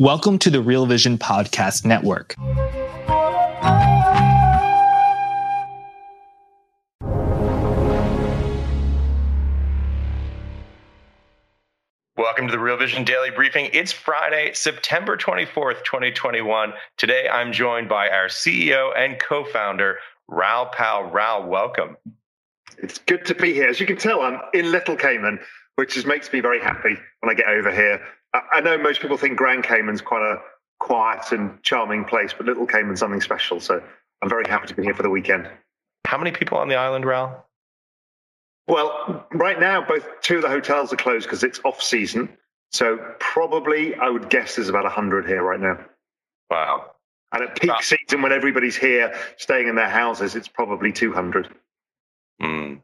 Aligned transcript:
Welcome 0.00 0.38
to 0.38 0.50
the 0.50 0.60
Real 0.60 0.86
Vision 0.86 1.18
Podcast 1.18 1.84
Network. 1.84 2.36
Welcome 12.16 12.46
to 12.46 12.52
the 12.52 12.60
Real 12.60 12.76
Vision 12.76 13.02
Daily 13.02 13.30
Briefing. 13.32 13.70
It's 13.72 13.90
Friday, 13.90 14.52
September 14.54 15.16
24th, 15.16 15.82
2021. 15.82 16.74
Today 16.96 17.28
I'm 17.28 17.50
joined 17.52 17.88
by 17.88 18.08
our 18.08 18.28
CEO 18.28 18.96
and 18.96 19.18
co 19.18 19.44
founder, 19.46 19.98
Raoul 20.28 20.66
Pal. 20.66 21.10
Raoul, 21.10 21.48
welcome. 21.48 21.96
It's 22.80 22.98
good 22.98 23.26
to 23.26 23.34
be 23.34 23.52
here. 23.52 23.66
As 23.66 23.80
you 23.80 23.86
can 23.86 23.96
tell, 23.96 24.20
I'm 24.20 24.38
in 24.54 24.70
Little 24.70 24.94
Cayman, 24.94 25.40
which 25.74 25.94
just 25.94 26.06
makes 26.06 26.32
me 26.32 26.38
very 26.38 26.60
happy 26.60 26.96
when 27.18 27.30
I 27.30 27.34
get 27.34 27.48
over 27.48 27.72
here. 27.72 28.00
I 28.34 28.60
know 28.60 28.76
most 28.76 29.00
people 29.00 29.16
think 29.16 29.36
Grand 29.36 29.64
Cayman's 29.64 30.02
quite 30.02 30.22
a 30.22 30.38
quiet 30.80 31.32
and 31.32 31.62
charming 31.62 32.04
place, 32.04 32.34
but 32.36 32.46
Little 32.46 32.66
Cayman's 32.66 33.00
something 33.00 33.20
special. 33.20 33.60
So 33.60 33.82
I'm 34.22 34.28
very 34.28 34.44
happy 34.48 34.66
to 34.68 34.74
be 34.74 34.82
here 34.82 34.94
for 34.94 35.02
the 35.02 35.10
weekend. 35.10 35.48
How 36.04 36.18
many 36.18 36.30
people 36.30 36.58
on 36.58 36.68
the 36.68 36.76
island, 36.76 37.04
Raoul? 37.04 37.44
Well, 38.66 39.26
right 39.32 39.58
now, 39.58 39.84
both 39.84 40.06
two 40.20 40.36
of 40.36 40.42
the 40.42 40.48
hotels 40.48 40.92
are 40.92 40.96
closed 40.96 41.24
because 41.24 41.42
it's 41.42 41.60
off 41.64 41.82
season. 41.82 42.28
So 42.70 42.98
probably, 43.18 43.94
I 43.94 44.10
would 44.10 44.28
guess 44.28 44.56
there's 44.56 44.68
about 44.68 44.84
100 44.84 45.26
here 45.26 45.42
right 45.42 45.58
now. 45.58 45.78
Wow. 46.50 46.92
And 47.32 47.44
at 47.44 47.58
peak 47.58 47.70
wow. 47.70 47.78
season, 47.80 48.20
when 48.22 48.32
everybody's 48.32 48.76
here 48.76 49.14
staying 49.38 49.68
in 49.68 49.74
their 49.74 49.88
houses, 49.88 50.34
it's 50.34 50.48
probably 50.48 50.92
200. 50.92 51.48
Mm. 52.42 52.82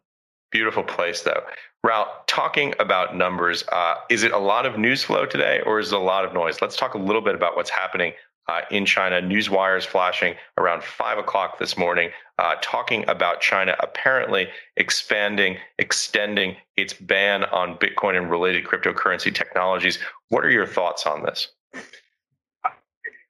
Beautiful 0.55 0.85
place, 0.85 1.23
though. 1.23 1.43
Raoul, 1.83 2.07
talking 2.29 2.75
about 2.79 3.17
numbers, 3.17 3.65
uh, 3.73 3.97
is 4.09 4.23
it 4.23 4.31
a 4.31 4.39
lot 4.39 4.67
of 4.67 4.79
news 4.79 5.03
flow 5.03 5.27
today 5.27 5.61
or 5.67 5.81
is 5.81 5.93
it 5.93 5.97
a 5.97 5.99
lot 5.99 6.25
of 6.25 6.33
noise? 6.33 6.63
Let's 6.63 6.77
talk 6.77 6.95
a 6.95 6.99
little 6.99 7.23
bit 7.23 7.35
about 7.35 7.57
what's 7.57 7.71
happening 7.71 8.13
uh, 8.47 8.61
in 8.71 8.87
China. 8.87 9.21
News 9.21 9.51
wires 9.51 9.85
flashing 9.85 10.37
around 10.57 10.85
five 10.85 11.19
o'clock 11.19 11.59
this 11.59 11.77
morning, 11.77 12.11
uh, 12.39 12.55
talking 12.63 13.05
about 13.09 13.41
China 13.41 13.75
apparently 13.81 14.47
expanding, 14.77 15.57
extending 15.81 16.55
its 16.77 16.93
ban 16.93 17.43
on 17.47 17.77
Bitcoin 17.79 18.17
and 18.17 18.31
related 18.31 18.65
cryptocurrency 18.65 19.35
technologies. 19.35 19.99
What 20.29 20.45
are 20.45 20.51
your 20.51 20.69
thoughts 20.69 21.05
on 21.05 21.25
this? 21.25 21.49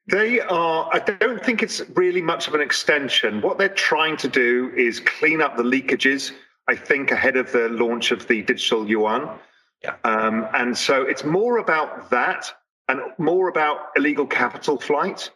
They 0.08 0.41
are, 0.41 0.91
I 0.92 0.98
don't 0.98 1.42
think 1.42 1.62
it's 1.62 1.80
really 1.95 2.20
much 2.20 2.48
of 2.48 2.55
an 2.55 2.61
extension. 2.61 3.41
What 3.41 3.56
they're 3.56 3.70
trying 3.70 4.19
to 4.19 4.28
do 4.28 4.70
is 4.77 5.00
clean 5.00 5.41
up 5.41 5.56
the 5.56 5.62
leakages 5.62 6.33
I 6.69 6.77
think, 6.77 7.11
ahead 7.11 7.37
of 7.37 7.53
the 7.53 7.69
launch 7.69 8.11
of 8.11 8.27
the 8.27 8.43
digital 8.43 8.89
yuan. 8.89 9.39
Yeah. 9.83 9.97
Um, 10.05 10.47
and 10.55 10.77
so 10.77 11.03
it's 11.03 11.25
more 11.25 11.59
about 11.59 12.11
that 12.11 12.53
and 12.89 13.01
more 13.19 13.48
about 13.48 13.91
illegal 13.97 14.27
capital 14.27 14.79
flight 14.79 15.31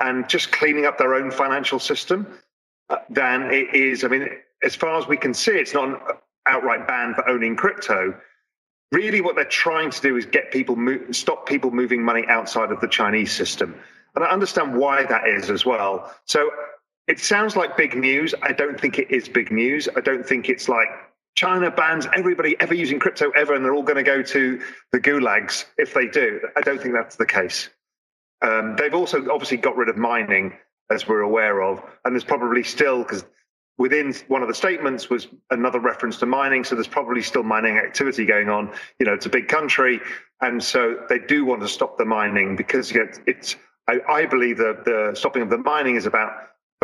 and 0.00 0.28
just 0.28 0.52
cleaning 0.52 0.84
up 0.84 0.98
their 0.98 1.14
own 1.14 1.30
financial 1.30 1.78
system 1.78 2.26
uh, 2.90 2.98
than 3.08 3.50
it 3.50 3.74
is. 3.74 4.04
I 4.04 4.08
mean, 4.08 4.28
as 4.62 4.74
far 4.74 4.98
as 4.98 5.06
we 5.06 5.16
can 5.16 5.32
see, 5.32 5.52
it's 5.52 5.72
not 5.72 5.88
an 5.88 5.96
outright 6.46 6.86
ban 6.86 7.14
for 7.14 7.26
owning 7.28 7.56
crypto. 7.56 8.14
Really, 8.92 9.20
what 9.20 9.36
they're 9.36 9.44
trying 9.44 9.90
to 9.90 10.00
do 10.00 10.16
is 10.16 10.26
get 10.26 10.52
people 10.52 10.76
move, 10.76 11.16
stop 11.16 11.46
people 11.46 11.70
moving 11.70 12.02
money 12.02 12.24
outside 12.28 12.70
of 12.70 12.80
the 12.80 12.88
Chinese 12.88 13.32
system. 13.32 13.74
And 14.14 14.22
I 14.22 14.28
understand 14.28 14.76
why 14.76 15.04
that 15.04 15.26
is 15.26 15.50
as 15.50 15.64
well. 15.64 16.14
So 16.26 16.50
it 17.06 17.18
sounds 17.18 17.56
like 17.56 17.76
big 17.76 17.96
news. 17.96 18.34
I 18.42 18.52
don't 18.52 18.80
think 18.80 18.98
it 18.98 19.10
is 19.10 19.28
big 19.28 19.50
news. 19.50 19.88
I 19.96 20.00
don't 20.00 20.26
think 20.26 20.48
it's 20.48 20.68
like 20.68 20.88
China 21.34 21.70
bans 21.70 22.06
everybody 22.16 22.56
ever 22.60 22.74
using 22.74 22.98
crypto 22.98 23.30
ever, 23.30 23.54
and 23.54 23.64
they're 23.64 23.74
all 23.74 23.82
going 23.82 23.96
to 23.96 24.02
go 24.02 24.22
to 24.22 24.60
the 24.92 25.00
gulags 25.00 25.66
if 25.76 25.92
they 25.92 26.06
do. 26.06 26.40
I 26.56 26.60
don't 26.60 26.80
think 26.80 26.94
that's 26.94 27.16
the 27.16 27.26
case. 27.26 27.68
Um, 28.42 28.76
they've 28.76 28.94
also 28.94 29.30
obviously 29.30 29.56
got 29.56 29.76
rid 29.76 29.88
of 29.88 29.96
mining, 29.96 30.54
as 30.90 31.08
we're 31.08 31.20
aware 31.20 31.62
of, 31.62 31.82
and 32.04 32.14
there's 32.14 32.24
probably 32.24 32.62
still 32.62 33.02
because 33.02 33.24
within 33.78 34.14
one 34.28 34.42
of 34.42 34.48
the 34.48 34.54
statements 34.54 35.10
was 35.10 35.26
another 35.50 35.80
reference 35.80 36.18
to 36.18 36.26
mining. 36.26 36.62
So 36.62 36.74
there's 36.74 36.86
probably 36.86 37.22
still 37.22 37.42
mining 37.42 37.76
activity 37.76 38.24
going 38.24 38.48
on. 38.48 38.72
You 38.98 39.06
know, 39.06 39.14
it's 39.14 39.26
a 39.26 39.30
big 39.30 39.48
country, 39.48 40.00
and 40.40 40.62
so 40.62 41.04
they 41.08 41.18
do 41.18 41.44
want 41.44 41.62
to 41.62 41.68
stop 41.68 41.98
the 41.98 42.04
mining 42.04 42.56
because 42.56 42.92
you 42.92 43.04
know, 43.04 43.10
it's. 43.26 43.56
I, 43.86 44.00
I 44.08 44.26
believe 44.26 44.56
that 44.58 44.86
the 44.86 45.12
stopping 45.14 45.42
of 45.42 45.50
the 45.50 45.58
mining 45.58 45.96
is 45.96 46.06
about 46.06 46.32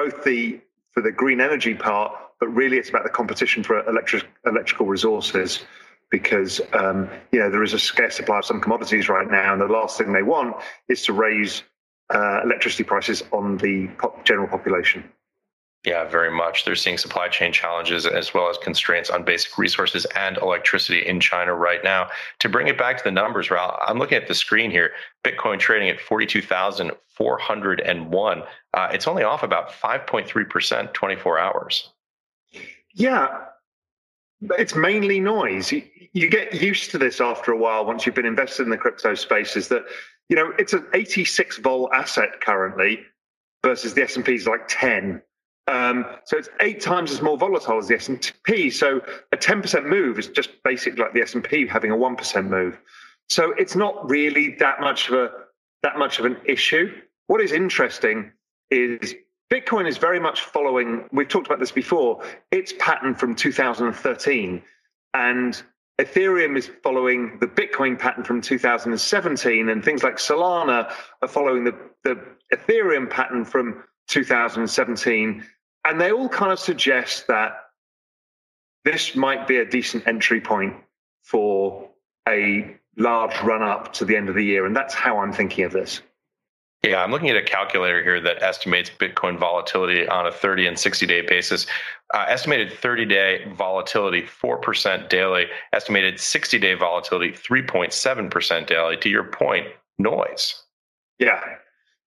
both 0.00 0.25
the 0.25 0.61
for 0.93 1.03
the 1.03 1.12
green 1.12 1.41
energy 1.41 1.75
part, 1.75 2.12
but 2.41 2.49
really 2.49 2.78
it's 2.78 2.88
about 2.88 3.05
the 3.05 3.11
competition 3.11 3.62
for 3.62 3.87
electric 3.88 4.27
electrical 4.47 4.87
resources 4.87 5.65
because 6.11 6.61
um, 6.72 7.09
you 7.33 7.38
know 7.38 7.50
there 7.50 7.62
is 7.62 7.75
a 7.75 7.78
scarce 7.78 8.16
supply 8.16 8.38
of 8.38 8.44
some 8.44 8.61
commodities 8.61 9.09
right 9.09 9.31
now, 9.31 9.53
and 9.53 9.61
the 9.61 9.66
last 9.66 9.99
thing 9.99 10.12
they 10.12 10.22
want 10.22 10.56
is 10.88 11.05
to 11.05 11.12
raise 11.12 11.62
uh, 12.15 12.41
electricity 12.43 12.84
prices 12.84 13.22
on 13.33 13.59
the 13.59 13.88
pop- 13.99 14.25
general 14.25 14.49
population. 14.49 15.05
Yeah, 15.84 16.05
very 16.05 16.31
much. 16.31 16.67
They're 16.67 16.77
seeing 16.77 16.99
supply 16.99 17.28
chain 17.28 17.55
challenges 17.55 18.06
as 18.06 18.34
well 18.34 18.50
as 18.50 18.59
constraints 18.59 19.09
on 19.09 19.25
basic 19.25 19.56
resources 19.56 20.06
and 20.15 20.37
electricity 20.37 21.06
in 21.06 21.21
China 21.21 21.55
right 21.55 21.82
now. 21.82 22.11
To 22.41 22.50
bring 22.50 22.69
it 22.69 22.77
back 22.77 22.99
to 22.99 23.05
the 23.05 23.11
numbers, 23.11 23.50
Raoul, 23.50 23.78
I'm 23.87 23.99
looking 23.99 24.19
at 24.19 24.28
the 24.28 24.34
screen 24.34 24.71
here. 24.71 24.91
Bitcoin 25.25 25.59
trading 25.59 25.88
at 25.88 25.99
42,401. 25.99 28.43
Uh, 28.75 28.88
it's 28.92 29.08
only 29.08 29.22
off 29.22 29.42
about 29.42 29.70
5.3% 29.70 30.92
24 30.92 31.38
hours. 31.38 31.91
Yeah, 32.94 33.44
it's 34.58 34.75
mainly 34.75 35.20
noise. 35.20 35.72
You, 35.72 36.28
get 36.28 36.54
used 36.54 36.91
to 36.92 36.98
this 36.98 37.20
after 37.20 37.53
a 37.53 37.56
while 37.56 37.84
once 37.84 38.06
you've 38.06 38.14
been 38.14 38.26
invested 38.26 38.64
in 38.64 38.70
the 38.70 38.76
crypto 38.76 39.14
space 39.14 39.56
is 39.56 39.69
that, 39.69 39.84
you 40.28 40.36
know, 40.36 40.53
it's 40.58 40.72
an 40.72 40.86
86 40.94 41.58
vol 41.58 41.92
asset 41.92 42.41
currently 42.41 43.00
versus 43.64 43.94
the 43.94 44.03
S&P 44.03 44.34
is 44.34 44.47
like 44.47 44.66
10 44.69 45.22
um, 45.70 46.04
so 46.25 46.37
it's 46.37 46.48
eight 46.60 46.81
times 46.81 47.12
as 47.12 47.22
more 47.22 47.38
volatile 47.38 47.78
as 47.78 47.87
the 47.87 47.94
S&P. 47.94 48.70
So 48.70 49.00
a 49.32 49.37
10% 49.37 49.87
move 49.87 50.19
is 50.19 50.26
just 50.26 50.50
basically 50.64 51.00
like 51.00 51.12
the 51.12 51.22
S&P 51.22 51.66
having 51.66 51.92
a 51.92 51.97
1% 51.97 52.48
move. 52.48 52.81
So 53.28 53.52
it's 53.52 53.76
not 53.76 54.10
really 54.10 54.56
that 54.58 54.81
much 54.81 55.08
of 55.08 55.14
a 55.14 55.31
that 55.82 55.97
much 55.97 56.19
of 56.19 56.25
an 56.26 56.37
issue. 56.44 56.92
What 57.28 57.41
is 57.41 57.52
interesting 57.52 58.32
is 58.70 59.14
Bitcoin 59.50 59.88
is 59.88 59.98
very 59.98 60.20
much 60.20 60.42
following, 60.42 61.04
we've 61.12 61.28
talked 61.28 61.47
about 61.47 61.58
this 61.58 61.72
before, 61.72 62.22
its 62.53 62.72
pattern 62.78 63.14
from 63.14 63.34
2013. 63.34 64.62
And 65.12 65.62
Ethereum 66.00 66.56
is 66.56 66.70
following 66.82 67.38
the 67.41 67.48
Bitcoin 67.48 67.98
pattern 67.98 68.22
from 68.22 68.41
2017. 68.41 69.69
And 69.69 69.84
things 69.84 70.04
like 70.04 70.16
Solana 70.16 70.92
are 71.20 71.28
following 71.28 71.64
the, 71.64 71.76
the 72.04 72.25
Ethereum 72.54 73.10
pattern 73.10 73.44
from 73.44 73.82
2017. 74.06 75.44
And 75.84 76.00
they 76.00 76.12
all 76.12 76.28
kind 76.28 76.52
of 76.52 76.60
suggest 76.60 77.26
that 77.26 77.52
this 78.84 79.16
might 79.16 79.48
be 79.48 79.56
a 79.56 79.64
decent 79.64 80.06
entry 80.06 80.41
point 80.41 80.75
for 81.22 81.91
a 82.28 82.76
large 82.97 83.41
run 83.42 83.62
up 83.62 83.92
to 83.94 84.04
the 84.04 84.16
end 84.16 84.28
of 84.28 84.37
the 84.37 84.44
year. 84.44 84.64
And 84.64 84.76
that's 84.76 84.94
how 84.94 85.19
I'm 85.19 85.32
thinking 85.32 85.64
of 85.64 85.72
this. 85.72 86.02
Yeah, 86.83 87.03
I'm 87.03 87.11
looking 87.11 87.29
at 87.29 87.37
a 87.37 87.43
calculator 87.43 88.03
here 88.03 88.21
that 88.21 88.43
estimates 88.43 88.91
Bitcoin 88.91 89.38
volatility 89.38 90.09
on 90.09 90.27
a 90.27 90.32
30 90.32 90.67
and 90.67 90.79
60 90.79 91.06
day 91.06 91.21
basis. 91.21 91.67
Uh, 92.15 92.25
estimated 92.27 92.73
30 92.73 93.05
day 93.05 93.44
volatility, 93.55 94.23
4% 94.23 95.09
daily. 95.11 95.47
Estimated 95.75 96.19
60 96.19 96.59
day 96.59 96.75
volatility, 96.75 97.32
3.7% 97.32 98.67
daily. 98.67 98.97
To 98.97 99.09
your 99.11 99.25
point, 99.25 99.67
noise. 99.99 100.62
Yeah. 101.19 101.41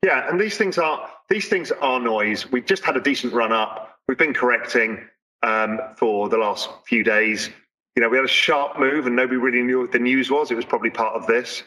Yeah. 0.04 0.28
And 0.28 0.42
these 0.42 0.58
things 0.58 0.80
are 0.80 1.08
these 1.30 1.48
things 1.48 1.72
are 1.72 2.00
noise. 2.00 2.52
We've 2.52 2.66
just 2.66 2.84
had 2.84 2.98
a 2.98 3.02
decent 3.02 3.32
run 3.34 3.52
up. 3.52 3.98
We've 4.08 4.18
been 4.18 4.34
correcting 4.34 5.00
um, 5.44 5.80
for 5.96 6.30
the 6.30 6.38
last 6.38 6.70
few 6.86 7.04
days. 7.04 7.50
You 7.96 8.02
know, 8.02 8.10
we 8.10 8.18
had 8.18 8.26
a 8.26 8.30
sharp 8.30 8.80
move, 8.80 9.06
and 9.06 9.16
nobody 9.16 9.38
really 9.38 9.62
knew 9.62 9.82
what 9.82 9.92
the 9.92 10.00
news 10.00 10.32
was. 10.32 10.50
It 10.50 10.56
was 10.56 10.66
probably 10.66 10.90
part 10.90 11.16
of 11.16 11.28
this, 11.28 11.62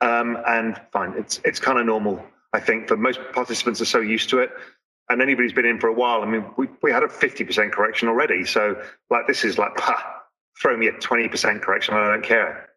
um, 0.00 0.38
and 0.46 0.80
fine. 0.92 1.14
It's 1.18 1.40
it's 1.44 1.58
kind 1.58 1.78
of 1.78 1.86
normal, 1.86 2.24
I 2.52 2.60
think, 2.60 2.88
for 2.88 2.96
most 2.96 3.20
participants 3.32 3.80
are 3.80 3.86
so 3.86 4.00
used 4.00 4.30
to 4.30 4.38
it. 4.38 4.50
And 5.08 5.20
anybody 5.20 5.46
who's 5.46 5.52
been 5.52 5.66
in 5.66 5.80
for 5.80 5.88
a 5.88 5.92
while, 5.92 6.22
I 6.22 6.26
mean, 6.26 6.44
we 6.56 6.68
we 6.82 6.90
had 6.90 7.02
a 7.02 7.08
fifty 7.08 7.44
percent 7.44 7.72
correction 7.72 8.08
already. 8.08 8.44
So 8.44 8.80
like, 9.10 9.26
this 9.26 9.44
is 9.44 9.58
like, 9.58 9.72
throw 10.60 10.76
me 10.76 10.88
a 10.88 10.92
twenty 10.92 11.28
percent 11.28 11.62
correction, 11.62 11.94
I 11.94 12.08
don't 12.08 12.24
care. 12.24 12.70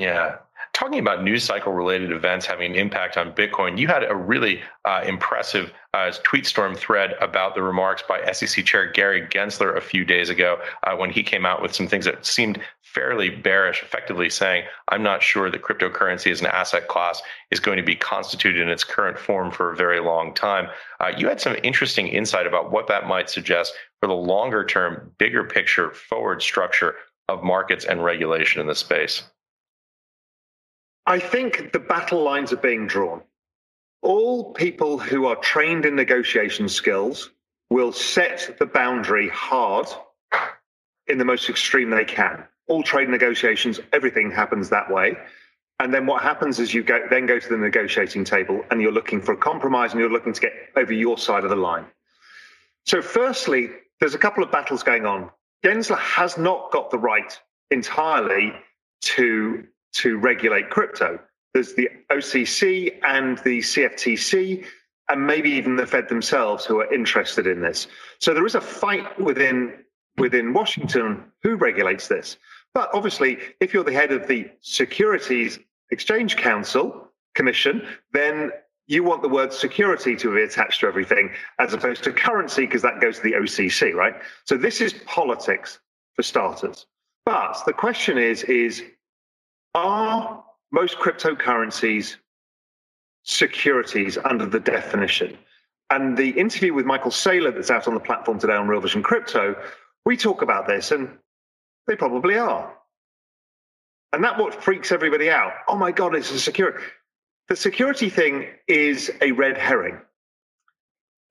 Yeah. 0.00 0.36
Talking 0.72 0.98
about 0.98 1.22
news 1.22 1.44
cycle 1.44 1.72
related 1.72 2.12
events 2.12 2.46
having 2.46 2.72
an 2.72 2.78
impact 2.78 3.16
on 3.16 3.32
Bitcoin, 3.32 3.78
you 3.78 3.86
had 3.86 4.04
a 4.04 4.14
really 4.14 4.60
uh, 4.84 5.02
impressive 5.06 5.72
uh, 5.94 6.12
tweet 6.22 6.46
storm 6.46 6.74
thread 6.74 7.14
about 7.20 7.54
the 7.54 7.62
remarks 7.62 8.02
by 8.08 8.24
SEC 8.32 8.64
Chair 8.64 8.90
Gary 8.90 9.22
Gensler 9.22 9.76
a 9.76 9.80
few 9.80 10.04
days 10.04 10.28
ago 10.28 10.58
uh, 10.84 10.94
when 10.96 11.10
he 11.10 11.22
came 11.22 11.46
out 11.46 11.62
with 11.62 11.74
some 11.74 11.88
things 11.88 12.04
that 12.04 12.24
seemed 12.24 12.60
fairly 12.82 13.30
bearish, 13.30 13.82
effectively 13.82 14.30
saying, 14.30 14.64
I'm 14.88 15.02
not 15.02 15.22
sure 15.22 15.50
that 15.50 15.62
cryptocurrency 15.62 16.30
as 16.30 16.40
an 16.40 16.46
asset 16.46 16.88
class 16.88 17.22
is 17.50 17.60
going 17.60 17.76
to 17.76 17.82
be 17.82 17.96
constituted 17.96 18.60
in 18.60 18.68
its 18.68 18.84
current 18.84 19.18
form 19.18 19.50
for 19.50 19.72
a 19.72 19.76
very 19.76 20.00
long 20.00 20.34
time. 20.34 20.68
Uh, 21.00 21.12
you 21.16 21.28
had 21.28 21.40
some 21.40 21.56
interesting 21.62 22.08
insight 22.08 22.46
about 22.46 22.70
what 22.70 22.88
that 22.88 23.06
might 23.06 23.30
suggest 23.30 23.74
for 24.00 24.06
the 24.06 24.14
longer 24.14 24.64
term, 24.64 25.12
bigger 25.18 25.44
picture, 25.44 25.90
forward 25.90 26.42
structure 26.42 26.94
of 27.28 27.42
markets 27.42 27.84
and 27.84 28.04
regulation 28.04 28.60
in 28.60 28.66
this 28.66 28.78
space. 28.78 29.22
I 31.08 31.18
think 31.18 31.72
the 31.72 31.78
battle 31.78 32.22
lines 32.22 32.52
are 32.52 32.58
being 32.58 32.86
drawn. 32.86 33.22
All 34.02 34.52
people 34.52 34.98
who 34.98 35.24
are 35.24 35.36
trained 35.36 35.86
in 35.86 35.96
negotiation 35.96 36.68
skills 36.68 37.30
will 37.70 37.92
set 37.92 38.56
the 38.58 38.66
boundary 38.66 39.30
hard 39.30 39.86
in 41.06 41.16
the 41.16 41.24
most 41.24 41.48
extreme 41.48 41.88
they 41.88 42.04
can. 42.04 42.44
All 42.66 42.82
trade 42.82 43.08
negotiations, 43.08 43.80
everything 43.94 44.30
happens 44.30 44.68
that 44.68 44.92
way. 44.92 45.16
And 45.80 45.94
then 45.94 46.04
what 46.04 46.22
happens 46.22 46.58
is 46.58 46.74
you 46.74 46.82
go, 46.82 47.00
then 47.08 47.24
go 47.24 47.38
to 47.38 47.48
the 47.48 47.56
negotiating 47.56 48.24
table 48.24 48.62
and 48.70 48.82
you're 48.82 48.92
looking 48.92 49.22
for 49.22 49.32
a 49.32 49.36
compromise 49.38 49.92
and 49.92 50.00
you're 50.00 50.10
looking 50.10 50.34
to 50.34 50.40
get 50.42 50.52
over 50.76 50.92
your 50.92 51.16
side 51.16 51.42
of 51.42 51.48
the 51.48 51.56
line. 51.56 51.86
So, 52.84 53.00
firstly, 53.00 53.70
there's 53.98 54.14
a 54.14 54.18
couple 54.18 54.44
of 54.44 54.52
battles 54.52 54.82
going 54.82 55.06
on. 55.06 55.30
Gensler 55.64 55.98
has 55.98 56.36
not 56.36 56.70
got 56.70 56.90
the 56.90 56.98
right 56.98 57.40
entirely 57.70 58.52
to, 59.02 59.66
to 59.94 60.18
regulate 60.18 60.70
crypto. 60.70 61.18
There's 61.54 61.74
the 61.74 61.88
OCC 62.10 62.98
and 63.02 63.38
the 63.38 63.58
CFTC, 63.60 64.64
and 65.08 65.26
maybe 65.26 65.50
even 65.50 65.76
the 65.76 65.86
Fed 65.86 66.08
themselves 66.08 66.64
who 66.64 66.80
are 66.80 66.92
interested 66.92 67.46
in 67.46 67.60
this. 67.60 67.86
So 68.20 68.34
there 68.34 68.46
is 68.46 68.54
a 68.54 68.60
fight 68.60 69.18
within 69.20 69.84
within 70.18 70.52
Washington 70.52 71.24
who 71.42 71.56
regulates 71.56 72.08
this. 72.08 72.36
But 72.74 72.90
obviously, 72.92 73.38
if 73.60 73.72
you're 73.72 73.84
the 73.84 73.92
head 73.92 74.12
of 74.12 74.26
the 74.26 74.50
Securities 74.60 75.58
Exchange 75.90 76.36
Council 76.36 77.08
Commission, 77.34 77.86
then 78.12 78.50
you 78.86 79.04
want 79.04 79.22
the 79.22 79.28
word 79.28 79.52
security 79.52 80.16
to 80.16 80.34
be 80.34 80.42
attached 80.42 80.80
to 80.80 80.86
everything 80.86 81.30
as 81.58 81.72
opposed 81.72 82.02
to 82.04 82.12
currency 82.12 82.66
because 82.66 82.82
that 82.82 83.00
goes 83.00 83.16
to 83.18 83.22
the 83.22 83.32
OCC, 83.32 83.94
right? 83.94 84.14
So 84.44 84.56
this 84.56 84.80
is 84.80 84.94
politics 85.06 85.78
for 86.14 86.22
starters. 86.22 86.86
But 87.24 87.62
the 87.66 87.74
question 87.74 88.16
is 88.16 88.42
is 88.44 88.82
are 89.74 90.44
most 90.72 90.98
cryptocurrencies 90.98 92.16
securities 93.22 94.18
under 94.24 94.46
the 94.46 94.60
definition? 94.60 95.36
And 95.90 96.16
the 96.16 96.30
interview 96.30 96.74
with 96.74 96.86
Michael 96.86 97.10
Saylor 97.10 97.54
that's 97.54 97.70
out 97.70 97.88
on 97.88 97.94
the 97.94 98.00
platform 98.00 98.38
today 98.38 98.54
on 98.54 98.68
Real 98.68 98.80
Vision 98.80 99.02
Crypto, 99.02 99.54
we 100.04 100.16
talk 100.16 100.42
about 100.42 100.66
this 100.66 100.90
and 100.90 101.16
they 101.86 101.96
probably 101.96 102.36
are. 102.36 102.74
And 104.12 104.22
that 104.24 104.38
what 104.38 104.62
freaks 104.62 104.92
everybody 104.92 105.30
out. 105.30 105.52
Oh 105.66 105.76
my 105.76 105.92
God, 105.92 106.14
it's 106.14 106.30
a 106.30 106.38
security. 106.38 106.82
The 107.48 107.56
security 107.56 108.10
thing 108.10 108.46
is 108.66 109.10
a 109.22 109.32
red 109.32 109.56
herring 109.56 109.98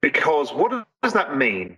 because 0.02 0.52
what 0.52 0.86
does 1.02 1.12
that 1.12 1.36
mean? 1.36 1.76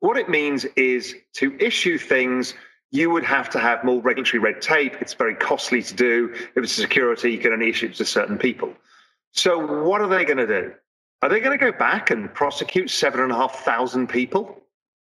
What 0.00 0.16
it 0.16 0.28
means 0.28 0.64
is 0.76 1.14
to 1.34 1.56
issue 1.58 1.98
things, 1.98 2.54
you 2.96 3.10
would 3.10 3.24
have 3.24 3.50
to 3.50 3.58
have 3.60 3.84
more 3.84 4.00
regulatory 4.00 4.40
red 4.40 4.62
tape. 4.62 4.96
It's 5.00 5.14
very 5.14 5.34
costly 5.34 5.82
to 5.82 5.94
do. 5.94 6.30
If 6.32 6.64
it's 6.64 6.72
security, 6.72 7.32
you 7.32 7.38
can 7.38 7.52
only 7.52 7.68
issue 7.68 7.86
it 7.86 7.94
to 7.96 8.04
certain 8.04 8.38
people. 8.38 8.72
So, 9.32 9.84
what 9.84 10.00
are 10.00 10.08
they 10.08 10.24
going 10.24 10.38
to 10.38 10.46
do? 10.46 10.72
Are 11.22 11.28
they 11.28 11.40
going 11.40 11.58
to 11.58 11.72
go 11.72 11.76
back 11.76 12.10
and 12.10 12.32
prosecute 12.32 12.90
seven 12.90 13.20
and 13.20 13.32
a 13.32 13.34
half 13.34 13.64
thousand 13.64 14.08
people 14.08 14.62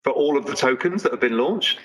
for 0.03 0.13
all 0.13 0.37
of 0.37 0.47
the 0.47 0.55
tokens 0.55 1.03
that 1.05 1.13
have 1.13 1.21
been 1.21 1.39
launched? 1.39 1.79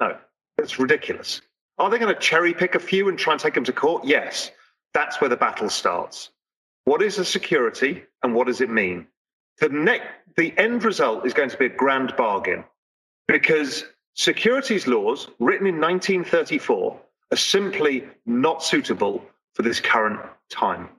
No, 0.00 0.16
that's 0.56 0.78
ridiculous. 0.78 1.40
Are 1.78 1.90
they 1.90 1.98
going 1.98 2.14
to 2.14 2.20
cherry 2.20 2.52
pick 2.52 2.74
a 2.74 2.80
few 2.80 3.08
and 3.08 3.18
try 3.18 3.32
and 3.32 3.40
take 3.40 3.54
them 3.54 3.64
to 3.64 3.72
court? 3.72 4.04
Yes. 4.04 4.50
That's 4.92 5.20
where 5.20 5.30
the 5.30 5.36
battle 5.36 5.70
starts. 5.70 6.30
What 6.84 7.02
is 7.02 7.18
a 7.18 7.24
security 7.24 8.04
and 8.22 8.34
what 8.34 8.46
does 8.46 8.60
it 8.60 8.70
mean? 8.70 9.06
The, 9.58 9.68
ne- 9.68 10.02
the 10.36 10.52
end 10.58 10.84
result 10.84 11.26
is 11.26 11.32
going 11.32 11.50
to 11.50 11.56
be 11.56 11.66
a 11.66 11.70
grand 11.70 12.14
bargain 12.16 12.64
because 13.28 13.84
securities 14.20 14.86
laws 14.86 15.28
written 15.38 15.66
in 15.66 15.80
1934 15.80 17.00
are 17.30 17.36
simply 17.36 18.06
not 18.26 18.62
suitable 18.62 19.24
for 19.54 19.62
this 19.62 19.80
current 19.80 20.20
time. 20.50 20.90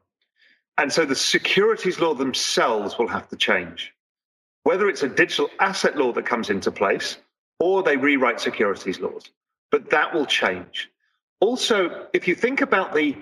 And 0.79 0.91
so 0.91 1.05
the 1.05 1.13
securities 1.15 1.99
law 1.99 2.15
themselves 2.15 2.97
will 2.97 3.07
have 3.09 3.29
to 3.29 3.35
change. 3.35 3.93
Whether 4.63 4.89
it's 4.89 5.03
a 5.03 5.07
digital 5.07 5.49
asset 5.59 5.95
law 5.97 6.11
that 6.13 6.25
comes 6.25 6.49
into 6.49 6.71
place 6.71 7.17
or 7.59 7.83
they 7.83 7.95
rewrite 7.95 8.39
securities 8.39 8.99
laws, 8.99 9.29
but 9.69 9.91
that 9.91 10.15
will 10.15 10.25
change. 10.25 10.89
Also, 11.41 12.07
if 12.13 12.27
you 12.27 12.33
think 12.33 12.61
about 12.61 12.95
the 12.95 13.15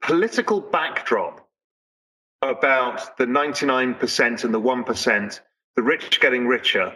political 0.00 0.58
backdrop 0.58 1.46
about 2.40 3.18
the 3.18 3.26
99% 3.26 4.44
and 4.44 4.54
the 4.54 4.60
1%, 4.60 5.40
the 5.76 5.82
rich 5.82 6.18
getting 6.18 6.46
richer, 6.46 6.94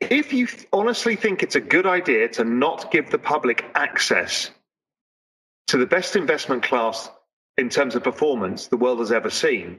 if 0.00 0.32
you 0.32 0.48
honestly 0.72 1.16
think 1.16 1.42
it's 1.42 1.56
a 1.56 1.60
good 1.60 1.86
idea 1.86 2.28
to 2.28 2.44
not 2.44 2.90
give 2.90 3.10
the 3.10 3.18
public 3.18 3.64
access 3.74 4.50
to 5.66 5.76
the 5.76 5.86
best 5.86 6.16
investment 6.16 6.62
class 6.62 7.10
in 7.58 7.68
terms 7.68 7.94
of 7.94 8.02
performance 8.02 8.66
the 8.66 8.76
world 8.76 8.98
has 8.98 9.12
ever 9.12 9.30
seen, 9.30 9.78